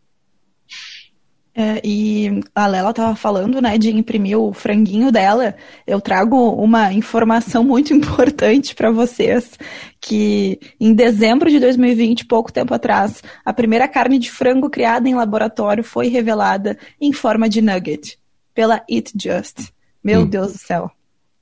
[1.59, 5.57] É, e a Lela estava falando, né, de imprimir o franguinho dela.
[5.87, 9.59] Eu trago uma informação muito importante para vocês,
[9.99, 15.15] que em dezembro de 2020, pouco tempo atrás, a primeira carne de frango criada em
[15.15, 18.19] laboratório foi revelada em forma de nugget
[18.55, 19.71] pela Eat Just.
[20.05, 20.27] Meu hum.
[20.27, 20.91] Deus do céu.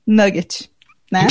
[0.07, 0.69] Nugget.
[1.11, 1.27] Né?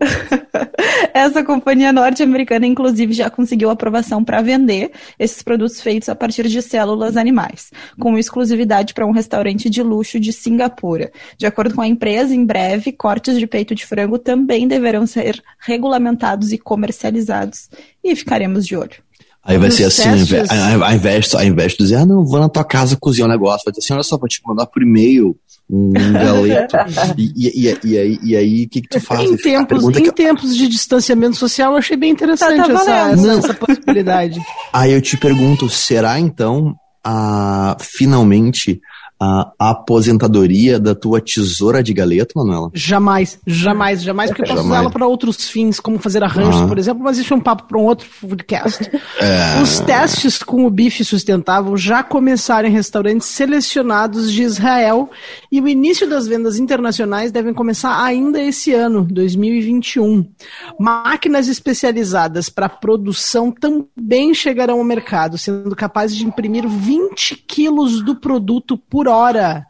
[1.12, 6.62] Essa companhia norte-americana, inclusive, já conseguiu aprovação para vender esses produtos feitos a partir de
[6.62, 11.10] células animais, com exclusividade para um restaurante de luxo de Singapura.
[11.36, 15.42] De acordo com a empresa, em breve, cortes de peito de frango também deverão ser
[15.58, 17.68] regulamentados e comercializados.
[18.02, 19.09] E ficaremos de olho.
[19.42, 22.64] Aí vai ser assim, ao invés, ao invés de dizer, ah, não, vou na tua
[22.64, 25.34] casa cozinhar um negócio, vai dizer assim, olha só, vou te mandar por e-mail
[25.68, 26.76] um galeto.
[27.16, 29.30] e, e, e, e, aí, e aí, o que, que tu faz?
[29.30, 30.12] Em, tempos, em que...
[30.12, 34.40] tempos de distanciamento social, eu achei bem interessante tá, tá essa, essa, possibilidade.
[34.72, 36.74] Aí eu te pergunto, será então,
[37.04, 38.80] a, finalmente,
[39.20, 42.70] a aposentadoria da tua tesoura de galeto, Manuela?
[42.72, 46.78] Jamais, jamais, jamais, porque eu posso usar ela para outros fins, como fazer arranjos, por
[46.78, 48.90] exemplo, mas isso é um papo para um outro podcast.
[49.20, 49.60] É...
[49.60, 55.10] Os testes com o bife sustentável já começaram em restaurantes selecionados de Israel
[55.52, 60.26] e o início das vendas internacionais devem começar ainda esse ano, 2021.
[60.78, 68.16] Máquinas especializadas para produção também chegarão ao mercado, sendo capazes de imprimir 20 quilos do
[68.16, 69.66] produto por hora.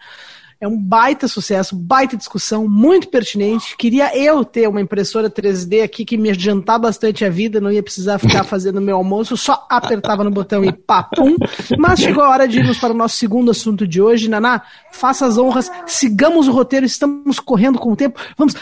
[0.60, 3.74] É um baita sucesso, baita discussão, muito pertinente.
[3.78, 7.82] Queria eu ter uma impressora 3D aqui que me adiantar bastante a vida, não ia
[7.82, 11.36] precisar ficar fazendo meu almoço, só apertava no botão e papum.
[11.78, 14.28] Mas chegou a hora de irmos para o nosso segundo assunto de hoje.
[14.28, 14.60] Naná,
[14.92, 18.20] faça as honras, sigamos o roteiro, estamos correndo com o tempo.
[18.36, 18.54] Vamos.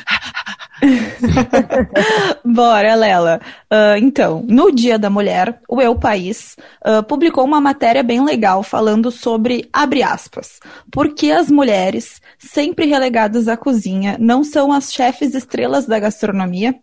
[2.45, 3.41] Bora, Lela.
[3.71, 8.63] Uh, então, no Dia da Mulher, o Eu País uh, publicou uma matéria bem legal
[8.63, 11.88] falando sobre, abre aspas, por que as mulheres,
[12.39, 16.75] sempre relegadas à cozinha, não são as chefes estrelas da gastronomia?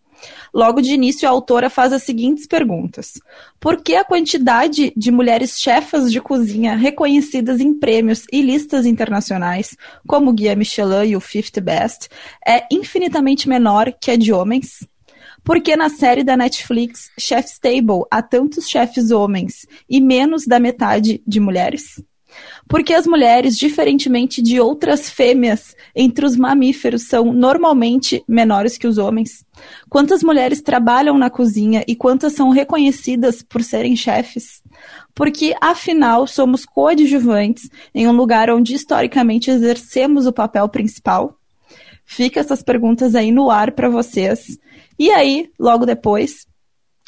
[0.54, 3.14] Logo de início, a autora faz as seguintes perguntas:
[3.60, 9.76] Por que a quantidade de mulheres chefas de cozinha reconhecidas em prêmios e listas internacionais,
[10.08, 12.08] como o Guia Michelin e o Fifth Best,
[12.48, 14.88] é infinitamente menor que a de homens?
[15.44, 20.60] Por que na série da Netflix Chef's Table há tantos chefes homens e menos da
[20.60, 22.04] metade de mulheres?
[22.68, 28.98] Porque as mulheres, diferentemente de outras fêmeas entre os mamíferos, são normalmente menores que os
[28.98, 29.46] homens?
[29.90, 34.64] Quantas mulheres trabalham na cozinha e quantas são reconhecidas por serem chefes?
[35.14, 41.38] Porque, afinal, somos coadjuvantes em um lugar onde historicamente exercemos o papel principal?
[42.06, 44.60] Fica essas perguntas aí no ar para vocês.
[44.98, 46.46] E aí, logo depois,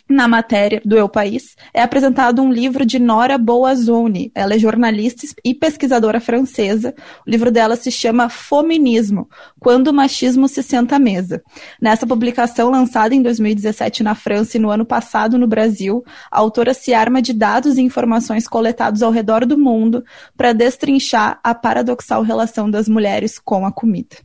[0.09, 4.31] na matéria do Eu País, é apresentado um livro de Nora Boazoni.
[4.33, 6.93] Ela é jornalista e pesquisadora francesa.
[7.25, 9.27] O livro dela se chama Feminismo,
[9.59, 11.41] Quando o Machismo se Senta à Mesa.
[11.81, 16.73] Nessa publicação, lançada em 2017 na França e no ano passado no Brasil, a autora
[16.73, 20.03] se arma de dados e informações coletados ao redor do mundo
[20.35, 24.15] para destrinchar a paradoxal relação das mulheres com a comida.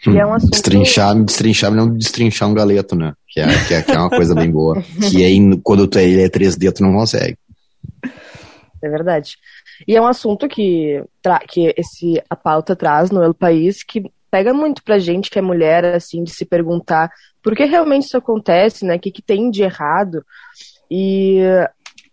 [0.00, 0.50] Que é um assunto...
[0.52, 3.12] Destrinchar, destrinchar, não destrinchar um galeto, né?
[3.46, 4.82] Que é, que é, que é uma coisa bem boa.
[5.10, 5.28] Que é,
[5.62, 7.36] quando tu é, ele é 3D, tu não consegue.
[8.82, 9.36] É verdade.
[9.86, 11.02] E é um assunto que,
[11.48, 15.42] que esse, a pauta traz no El País que pega muito pra gente que é
[15.42, 17.10] mulher, assim, de se perguntar
[17.42, 18.96] por que realmente isso acontece, né?
[18.96, 20.24] O que, que tem de errado?
[20.90, 21.40] E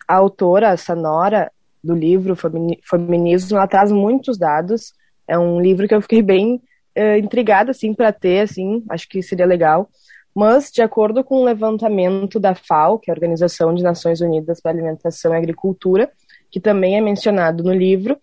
[0.07, 1.51] a autora, a Sanora,
[1.83, 2.35] do livro
[2.83, 4.93] Feminismo, ela traz muitos dados.
[5.27, 6.61] É um livro que eu fiquei bem
[6.97, 9.89] uh, intrigada, assim, para ter, assim, acho que seria legal.
[10.35, 14.19] Mas, de acordo com o um levantamento da FAO, que é a Organização de Nações
[14.19, 16.11] Unidas para Alimentação e Agricultura,
[16.51, 18.17] que também é mencionado no livro,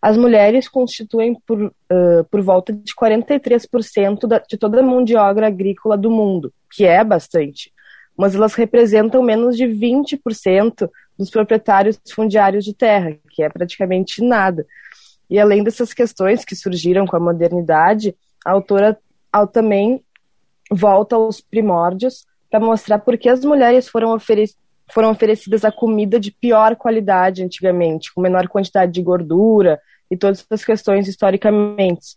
[0.00, 5.16] as mulheres constituem por, uh, por volta de 43% da, de toda a mão de
[5.16, 7.72] obra agrícola do mundo, que é bastante,
[8.16, 14.64] mas elas representam menos de 20% dos proprietários fundiários de terra, que é praticamente nada.
[15.28, 18.98] E além dessas questões que surgiram com a modernidade, a autora
[19.32, 20.02] ao, também
[20.70, 24.44] volta aos primórdios para mostrar por que as mulheres foram, ofere
[24.90, 30.40] foram oferecidas a comida de pior qualidade antigamente, com menor quantidade de gordura e todas
[30.40, 32.16] essas questões historicamente.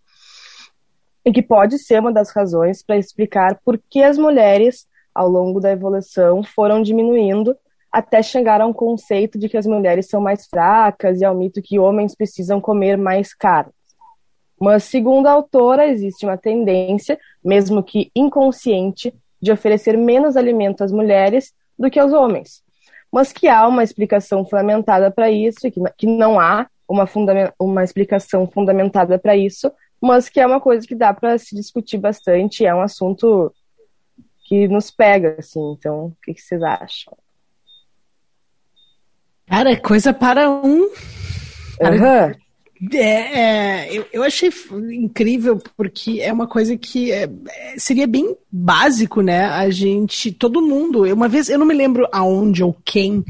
[1.25, 5.59] E que pode ser uma das razões para explicar por que as mulheres, ao longo
[5.59, 7.55] da evolução, foram diminuindo
[7.91, 11.61] até chegar a um conceito de que as mulheres são mais fracas e ao mito
[11.61, 13.73] que homens precisam comer mais carne.
[14.61, 20.91] Mas, segundo a autora, existe uma tendência, mesmo que inconsciente, de oferecer menos alimento às
[20.91, 22.61] mulheres do que aos homens.
[23.11, 27.09] Mas que há uma explicação fundamentada para isso, e que, que não há uma,
[27.59, 31.97] uma explicação fundamentada para isso, mas que é uma coisa que dá para se discutir
[31.97, 33.51] bastante, é um assunto
[34.47, 35.71] que nos pega, assim.
[35.71, 37.17] Então, o que, que vocês acham?
[39.47, 40.81] Cara, é coisa para um.
[40.81, 42.31] Uhum.
[42.93, 44.49] É, é, eu, eu achei
[44.91, 47.29] incrível porque é uma coisa que é,
[47.77, 49.45] seria bem básico, né?
[49.45, 53.23] A gente, todo mundo, uma vez, eu não me lembro aonde ou quem,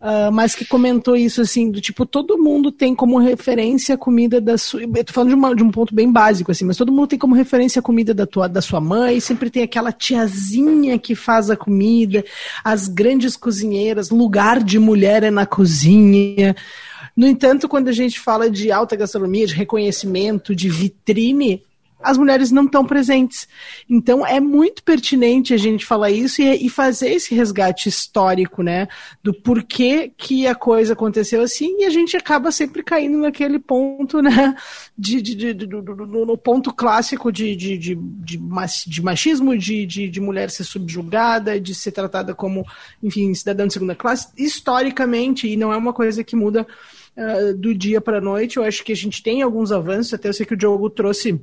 [0.00, 4.40] Uh, mas que comentou isso assim, do tipo, todo mundo tem como referência a comida
[4.40, 4.80] da sua.
[4.82, 7.18] Eu tô falando de, uma, de, um ponto bem básico, assim, mas todo mundo tem
[7.18, 11.50] como referência a comida da, tua, da sua mãe, sempre tem aquela tiazinha que faz
[11.50, 12.24] a comida,
[12.62, 16.54] as grandes cozinheiras, lugar de mulher é na cozinha.
[17.18, 21.64] No entanto, quando a gente fala de alta gastronomia, de reconhecimento, de vitrine,
[22.00, 23.48] as mulheres não estão presentes.
[23.90, 28.86] Então é muito pertinente a gente falar isso e, e, fazer esse resgate histórico, né?
[29.20, 34.22] Do porquê que a coisa aconteceu assim, e a gente acaba sempre caindo naquele ponto,
[34.22, 34.54] né?
[34.96, 40.20] De, de, de, de no ponto clássico de, de, de, de, machismo, de, de, de
[40.20, 42.64] mulher ser subjugada, de ser tratada como,
[43.02, 46.64] enfim, cidadã de segunda classe, historicamente, e não é uma coisa que muda.
[47.18, 50.28] Uh, do dia para a noite, eu acho que a gente tem alguns avanços, até
[50.28, 51.40] eu sei que o Diogo trouxe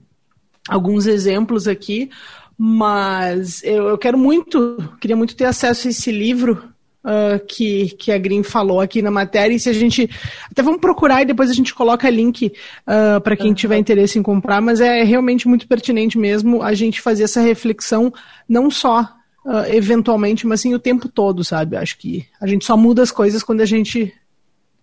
[0.70, 2.10] alguns exemplos aqui,
[2.58, 6.74] mas eu, eu quero muito, queria muito ter acesso a esse livro
[7.06, 9.54] Uh, que, que a Green falou aqui na matéria.
[9.54, 10.10] E se a gente.
[10.50, 14.24] Até vamos procurar e depois a gente coloca link uh, para quem tiver interesse em
[14.24, 18.12] comprar, mas é realmente muito pertinente mesmo a gente fazer essa reflexão,
[18.50, 19.02] não só
[19.46, 21.78] uh, eventualmente, mas sim o tempo todo, sabe?
[21.78, 24.12] Acho que a gente só muda as coisas quando a gente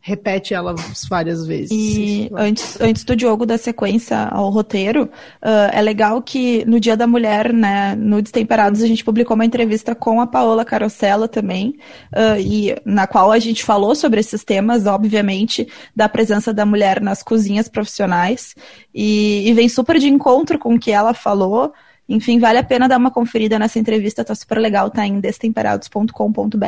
[0.04, 0.74] repete ela
[1.08, 1.70] várias vezes.
[1.70, 6.96] E antes, antes do Diogo da sequência ao roteiro, uh, é legal que no Dia
[6.96, 11.78] da Mulher, né, no Destemperados, a gente publicou uma entrevista com a Paola Carosella também,
[12.12, 17.00] uh, e na qual a gente falou sobre esses temas, obviamente, da presença da mulher
[17.00, 18.56] nas cozinhas profissionais,
[18.92, 21.72] e, e vem super de encontro com o que ela falou.
[22.08, 26.66] Enfim, vale a pena dar uma conferida nessa entrevista, tá super legal, tá em destemperados.com.br.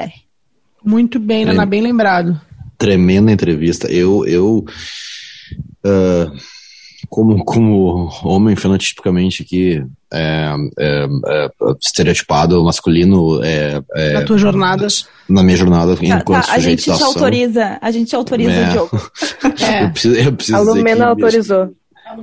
[0.85, 2.41] Muito bem, Ana, bem lembrado
[2.85, 3.91] tremenda entrevista.
[3.91, 4.63] Eu, eu
[5.87, 6.37] uh,
[7.09, 13.43] como, como homem fenotipicamente aqui, é, é, é, estereotipado masculino.
[13.43, 14.87] É, é, na tua jornada.
[15.27, 18.73] Na minha jornada, tá, enquanto tá, a gente te autoriza, a gente te autoriza o
[18.73, 19.11] jogo.
[19.81, 21.75] eu preciso, eu preciso a Lumena autorizou.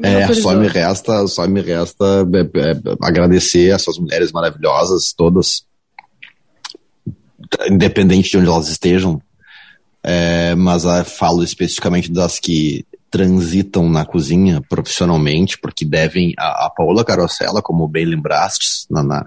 [0.04, 5.66] É, só me resta, só me resta é, agradecer essas mulheres maravilhosas, todas,
[7.68, 9.20] independente de onde elas estejam,
[10.04, 16.34] é, mas uh, falo especificamente das que transitam na cozinha profissionalmente, porque devem.
[16.38, 19.26] A, a Paola Carosella, como bem lembraste, na, na,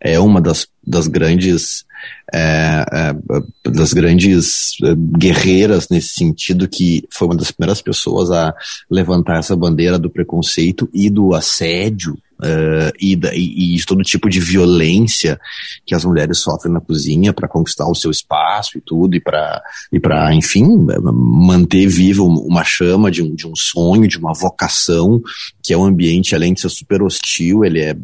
[0.00, 1.84] é uma das, das grandes.
[2.32, 8.54] É, é, das grandes é, guerreiras nesse sentido que foi uma das primeiras pessoas a
[8.90, 14.40] levantar essa bandeira do preconceito e do assédio uh, e, e, e, todo tipo de
[14.40, 15.38] violência
[15.86, 19.62] que as mulheres sofrem na cozinha para conquistar o seu espaço e tudo, e para,
[19.92, 20.66] e para enfim,
[21.12, 25.22] manter viva uma chama de um, de um sonho, de uma vocação,
[25.62, 27.96] que é um ambiente, além de ser super hostil, ele é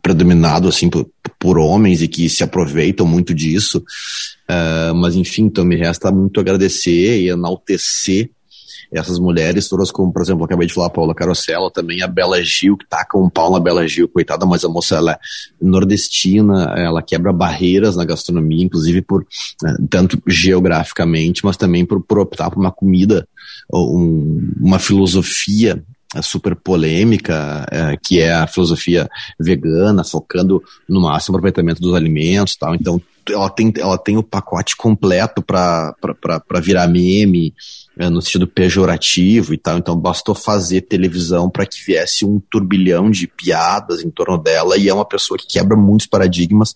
[0.00, 3.78] predominado assim por, por homens e que se aproveitam muito disso.
[4.48, 8.30] Uh, mas enfim, então me resta muito agradecer e enaltecer
[8.92, 12.42] essas mulheres, todas como, por exemplo, acabei de falar a Paula Carosella, também a Bela
[12.42, 15.18] Gil, que taca um pau na Bela Gil, coitada, mas a moça, ela é
[15.60, 19.26] nordestina, ela quebra barreiras na gastronomia, inclusive por,
[19.62, 23.26] né, tanto geograficamente, mas também por, por optar por uma comida,
[23.72, 25.82] um, uma filosofia
[26.14, 32.56] é super polêmica, é, que é a filosofia vegana, focando no máximo aproveitamento dos alimentos
[32.56, 32.74] tal.
[32.74, 35.94] Então, ela tem, ela tem o pacote completo para
[36.60, 37.54] virar meme,
[37.98, 39.78] é, no sentido pejorativo e tal.
[39.78, 44.76] Então, bastou fazer televisão para que viesse um turbilhão de piadas em torno dela.
[44.76, 46.74] E é uma pessoa que quebra muitos paradigmas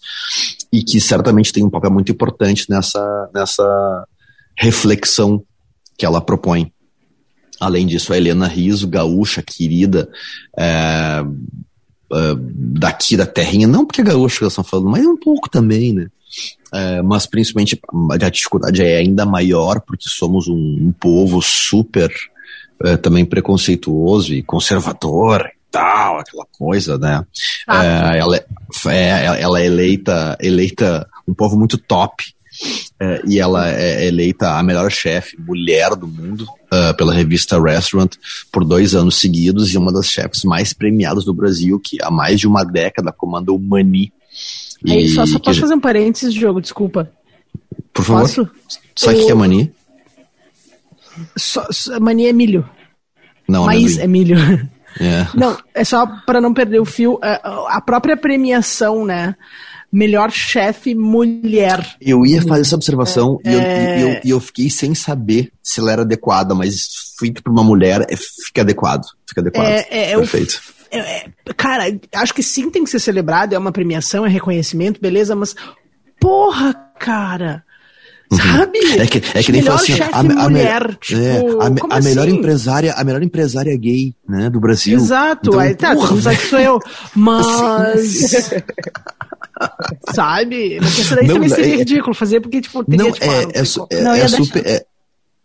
[0.72, 4.06] e que certamente tem um papel muito importante nessa, nessa
[4.56, 5.42] reflexão
[5.98, 6.72] que ela propõe.
[7.60, 10.08] Além disso, a Helena Riso, gaúcha, querida,
[10.58, 11.22] é,
[12.12, 15.48] é, daqui da terrinha, não porque é gaúcha que elas estão falando, mas um pouco
[15.48, 16.08] também, né?
[16.72, 22.12] É, mas principalmente a dificuldade é ainda maior porque somos um, um povo super
[22.84, 27.24] é, também preconceituoso e conservador e tal, aquela coisa, né?
[27.66, 28.44] Ah, ela, é,
[28.88, 32.24] é, ela é eleita, eleita um povo muito top
[32.98, 38.12] é, e ela é eleita a melhor chefe mulher do mundo uh, pela revista Restaurant
[38.52, 42.38] por dois anos seguidos e uma das chefes mais premiadas do Brasil, que há mais
[42.38, 44.12] de uma década comanda o Mani.
[44.84, 45.60] E, Aí, só, só posso que...
[45.60, 47.10] fazer um parênteses de jogo, desculpa.
[47.92, 48.22] Por favor.
[48.22, 48.48] Posso?
[48.94, 49.72] Sabe o que é Mani?
[51.36, 51.66] Só,
[52.00, 52.68] mani é milho.
[53.48, 54.36] Não, Maíz é milho.
[54.98, 55.26] É.
[55.34, 57.18] Não, é só para não perder o fio.
[57.22, 59.36] É, a própria premiação, né?
[59.92, 61.96] Melhor chefe mulher.
[62.00, 63.50] Eu ia fazer essa observação é...
[63.50, 66.86] e, eu, e, eu, eu fiquei sem saber se ela era adequada, mas
[67.18, 69.04] feito por uma mulher, é, fica adequado.
[69.26, 69.66] Fica adequado.
[69.66, 70.60] É, é, é Perfeito.
[70.90, 71.24] É, é,
[71.56, 71.84] cara,
[72.14, 75.54] acho que sim tem que ser celebrado, é uma premiação, é reconhecimento, beleza, mas
[76.20, 77.64] porra, cara.
[78.32, 78.38] Uhum.
[78.38, 78.78] Sabe?
[78.96, 81.40] É que, é que nem melhor assim, a, a, mulher, tipo, é,
[81.90, 82.36] a, a melhor assim?
[82.36, 84.96] empresária, a melhor empresária gay, né, do Brasil.
[84.96, 86.78] Exato, então, aí tá, porra, que sou eu,
[87.14, 88.30] mas
[90.14, 90.78] sabe?
[90.80, 93.28] Porque isso daí Não, também seria é- ridículo fazer, porque tipo, teria, Não, tipo, é,
[93.28, 94.66] ah, é, não tem é, Não é ia super.
[94.66, 94.86] É,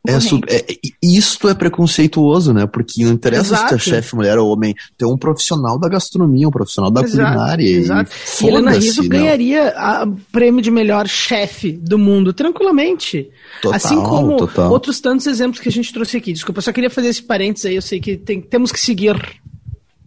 [0.08, 2.68] é super é, e- isto é preconceituoso, né?
[2.68, 3.80] Porque não interessa se tu é Exato.
[3.80, 4.76] chefe, mulher ou homem.
[4.98, 7.64] Tu é um profissional da gastronomia, um profissional da Exato, culinária.
[7.64, 8.12] e Exato.
[8.42, 9.08] E Helena foda-se, Rizzo né?
[9.10, 9.74] ganharia
[10.06, 13.28] o prêmio de melhor chefe do mundo, tranquilamente.
[13.62, 14.72] Total, assim como total.
[14.72, 16.34] outros tantos exemplos que a gente trouxe aqui.
[16.34, 19.16] Desculpa, eu só queria fazer esse parênteses aí, eu sei que tem- temos que seguir.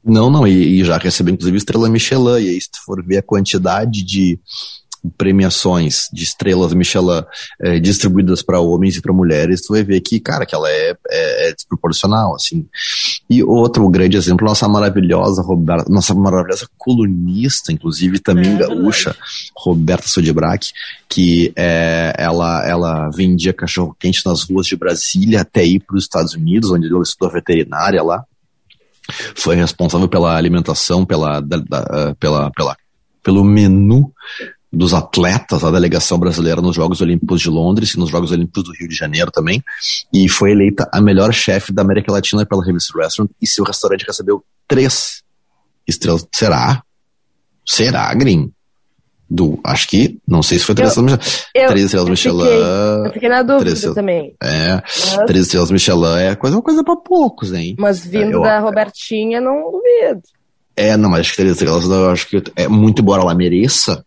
[0.09, 3.19] Não, não, e, e já recebeu inclusive estrela Michelin, e aí se tu for ver
[3.19, 4.39] a quantidade de
[5.17, 7.23] premiações de estrelas Michelin
[7.63, 10.97] eh, distribuídas para homens e para mulheres, tu vai ver que, cara, que ela é,
[11.09, 12.67] é- é desproporcional, assim.
[13.31, 19.15] E outro grande exemplo, nossa maravilhosa Roberta, nossa maravilhosa colunista, inclusive também É gaúcha,
[19.57, 20.73] Roberta Sodebrac,
[21.09, 26.35] que eh, ela, ela vendia cachorro-quente nas ruas de Brasília até ir para os Estados
[26.35, 28.25] Unidos, onde ela estudou veterinária lá
[29.35, 32.77] foi responsável pela alimentação, pela, da- da- ah, pela, pela,
[33.23, 34.13] pelo menu
[34.71, 38.73] dos atletas da delegação brasileira nos Jogos Olímpicos de Londres e nos Jogos Olímpicos do
[38.73, 39.65] Rio de Janeiro também,
[40.13, 44.05] e foi eleita a melhor chefe da América Latina pela revista Restaurant, e seu restaurante
[44.07, 45.23] recebeu três
[45.87, 46.27] estrelas.
[46.35, 46.83] Será?
[47.67, 48.53] Será, Green?
[49.31, 52.47] Do, acho que, não sei se foi três estrelas, eu- três estrelas Michelin,
[53.07, 54.35] Eu fiquei na dúvida Três também.
[54.43, 57.76] é, Mas, três estrelas Michelin é coisa, uma coisa pra poucos, hein?
[57.79, 60.22] mas vindo Eu- da Robertinha, não duvido.
[60.74, 64.03] É, não, mas acho que três estrelas, eu acho que é muito embora ela mereça.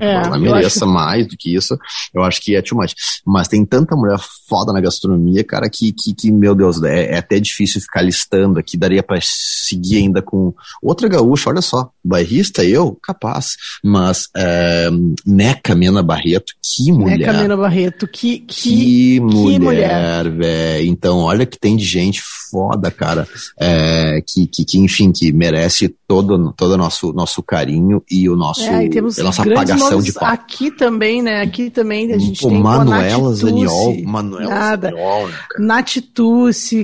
[0.00, 1.78] É, ela mereça mais do que isso.
[2.14, 2.94] Eu acho que é too much.
[3.26, 4.18] Mas tem tanta mulher
[4.48, 8.58] foda na gastronomia, cara, que, que, que, meu Deus, é, é até difícil ficar listando
[8.58, 8.76] aqui.
[8.76, 11.90] Daria pra seguir ainda com outra gaúcha, olha só.
[12.04, 13.56] Bairrista, eu, capaz.
[13.84, 14.88] Mas é,
[15.26, 17.18] Neca Mena Barreto, que mulher.
[17.18, 18.06] Né, Camila Barreto?
[18.06, 20.30] Que, que, Que mulher, mulher.
[20.30, 20.86] velho.
[20.86, 22.22] Então, olha que tem de gente
[22.52, 23.26] foda, cara.
[23.58, 28.36] É, que, que, que, enfim, que merece todo todo o nosso, nosso carinho e o
[28.36, 30.28] nosso, É, e nossa apagação de pau.
[30.28, 31.40] aqui também, né?
[31.40, 34.02] Aqui também a gente Pô, tem Manuela Zaniol.
[34.04, 34.90] Manuela nada.
[34.90, 35.34] Zaniol, né,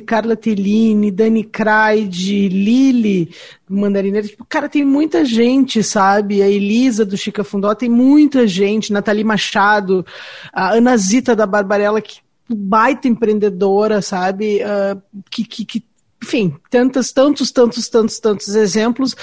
[0.06, 3.30] Carla Tellini, Dani Craide, Lili
[3.68, 4.26] Mandarineira.
[4.26, 6.40] Tipo, cara, tem muita gente, sabe?
[6.40, 8.92] A Elisa do Chica Fundó, tem muita gente.
[8.92, 10.06] Nathalie Machado,
[10.52, 14.62] a Ana Zita da Barbarella, que baita empreendedora, sabe?
[14.62, 14.96] Ah,
[15.30, 15.84] que, que, que
[16.22, 19.14] enfim, tantos, tantos, tantos, tantos, tantos exemplos.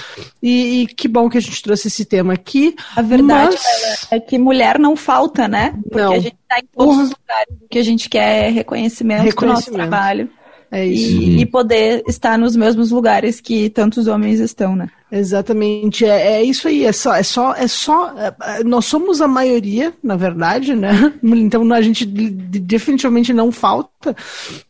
[0.42, 2.74] E, e que bom que a gente trouxe esse tema aqui.
[2.96, 5.78] A verdade Mas- é que mulher não falta, né?
[5.84, 6.14] Porque Não.
[6.14, 7.54] a gente tá em todos os lugares.
[7.70, 9.76] Que a gente quer é reconhecimento, do nosso Reconhecimento.
[9.90, 10.30] trabalho.
[10.72, 11.22] É isso.
[11.22, 14.89] E, e poder estar nos mesmos lugares que tantos homens estão, né?
[15.11, 19.22] Exatamente, é, é isso aí, é só, é só, é só, é, é, nós somos
[19.22, 21.13] a maioria, na verdade, né?
[21.24, 24.16] Então a gente de- de- definitivamente não falta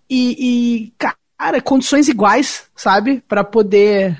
[0.09, 0.35] e,
[0.89, 4.17] e, cara, condições iguais, sabe, para poder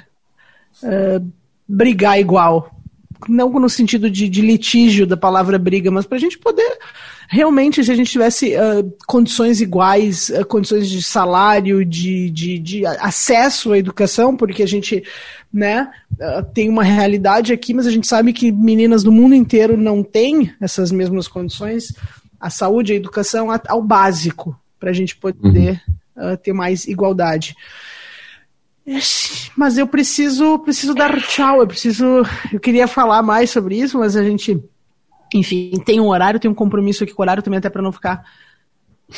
[0.84, 1.22] é,
[1.68, 2.72] brigar igual,
[3.28, 6.78] não no sentido de, de litígio da palavra briga, mas para a gente poder
[7.28, 12.86] realmente, se a gente tivesse ah, condições iguais, ah, condições de salário, de, de, de
[12.86, 15.04] acesso à educação, porque a gente
[15.52, 19.78] né, ah, tem uma realidade aqui, mas a gente sabe que meninas do mundo inteiro
[19.78, 21.94] não têm essas mesmas condições,
[22.40, 25.82] a saúde, a educação, ao básico, para a gente poder
[26.16, 27.56] ah, ter mais igualdade.
[29.58, 31.60] Mas eu preciso, preciso dar tchau.
[31.60, 32.06] Eu preciso,
[32.54, 34.64] eu queria falar mais sobre isso, mas a gente,
[35.38, 37.92] enfim, tem um horário, tem um compromisso aqui com o horário também até para não
[37.92, 38.24] ficar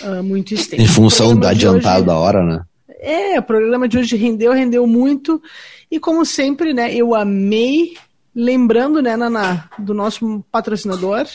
[0.03, 0.81] ah, muito extenso.
[0.81, 2.61] Em função da adiantada da hora, né?
[2.99, 5.41] é, o programa de hoje rendeu, rendeu muito.
[5.89, 7.93] E como sempre, né, eu amei.
[8.35, 11.25] Lembrando, né, Naná, do nosso patrocinador.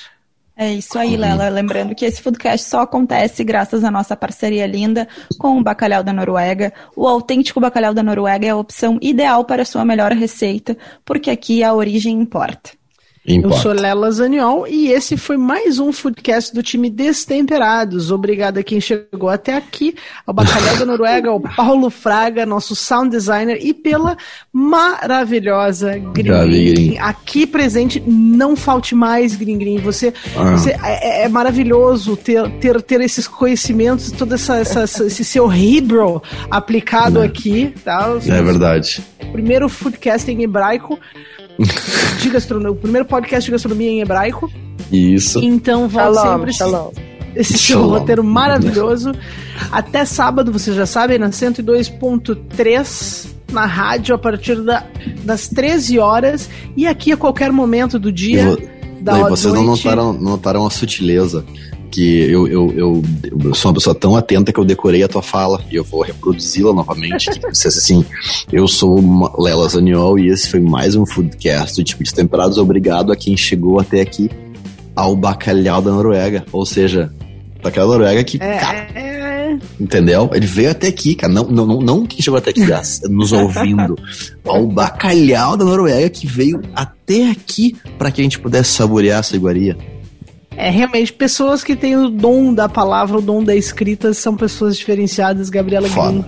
[0.54, 1.48] É isso aí, Lela.
[1.48, 5.08] Lembrando que esse Foodcast só acontece graças à nossa parceria linda
[5.38, 6.72] com o Bacalhau da Noruega.
[6.94, 11.30] O autêntico Bacalhau da Noruega é a opção ideal para a sua melhor receita, porque
[11.30, 12.70] aqui a origem importa.
[13.24, 18.10] Eu sou Lela Zaniol e esse foi mais um Foodcast do time Destemperados.
[18.10, 19.94] Obrigado a quem chegou até aqui,
[20.26, 24.16] ao Bacalhau da Noruega, ao Paulo Fraga, nosso sound designer, e pela
[24.52, 25.96] maravilhosa.
[26.12, 26.98] Grim.
[26.98, 29.78] Aqui presente, não falte mais, Grim.
[29.78, 30.50] Você, Ah.
[30.56, 36.20] você é, é maravilhoso ter, ter, ter esses conhecimentos, todo essa, essa- esse seu Hebrew
[36.50, 37.72] aplicado aqui.
[37.84, 38.18] Tá?
[38.26, 39.00] É verdade.
[39.30, 40.98] Primeiro Foodcast em hebraico.
[42.20, 44.50] De gastronomia, o primeiro podcast de gastronomia em hebraico.
[44.90, 45.38] Isso.
[45.42, 46.90] Então volte Shalom, sempre shalom.
[47.34, 47.88] esse seu Shalom.
[47.98, 49.12] roteiro maravilhoso.
[49.70, 54.84] Até sábado, vocês já sabem, na 102.3 na rádio a partir da-
[55.24, 58.42] das 13 horas e aqui a qualquer momento do dia.
[58.44, 59.84] Eu- da Daí vocês não noite.
[59.84, 61.44] notaram, não notaram a sutileza.
[61.92, 63.02] Que eu, eu, eu,
[63.44, 66.00] eu sou uma pessoa tão atenta que eu decorei a tua fala e eu vou
[66.00, 67.30] reproduzi-la novamente.
[67.30, 68.04] que dissesse assim:
[68.50, 72.56] Eu sou uma Lela Zaniol e esse foi mais um Foodcast do tipo de temperados.
[72.56, 74.30] Obrigado a quem chegou até aqui
[74.96, 76.44] ao bacalhau da Noruega.
[76.50, 77.12] Ou seja,
[77.62, 79.00] bacalhau da Noruega que, cara, É,
[79.52, 80.30] é, entendeu?
[80.32, 81.32] Ele veio até aqui, cara.
[81.32, 82.62] Não, não, não, não quem chegou até aqui
[83.08, 83.98] nos ouvindo.
[84.44, 89.36] Ao bacalhau da Noruega que veio até aqui para que a gente pudesse saborear essa
[89.36, 89.76] iguaria.
[90.56, 94.76] É, realmente, pessoas que têm o dom da palavra, o dom da escrita, são pessoas
[94.76, 95.48] diferenciadas.
[95.50, 96.10] Gabriela Foda.
[96.12, 96.24] Green.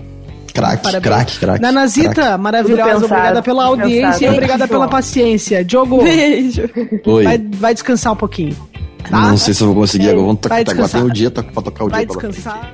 [0.55, 1.03] Craque, Parabéns.
[1.03, 1.62] craque, craque.
[1.62, 2.41] Nanazita, craque.
[2.41, 4.33] maravilhosa, pensado, obrigada pela audiência e pensado.
[4.33, 4.72] obrigada Beijo.
[4.72, 5.64] pela paciência.
[5.64, 6.70] Diogo, Beijo.
[7.07, 7.25] Oi.
[7.25, 8.57] vai, vai descansar um pouquinho.
[9.11, 9.20] Tá?
[9.29, 10.11] Não sei se eu vou conseguir.
[10.11, 11.03] Agora vamos vai tocar.
[11.05, 12.14] O dia pra tocar o Vai dia.
[12.14, 12.35] frente.
[12.35, 12.72] descansar.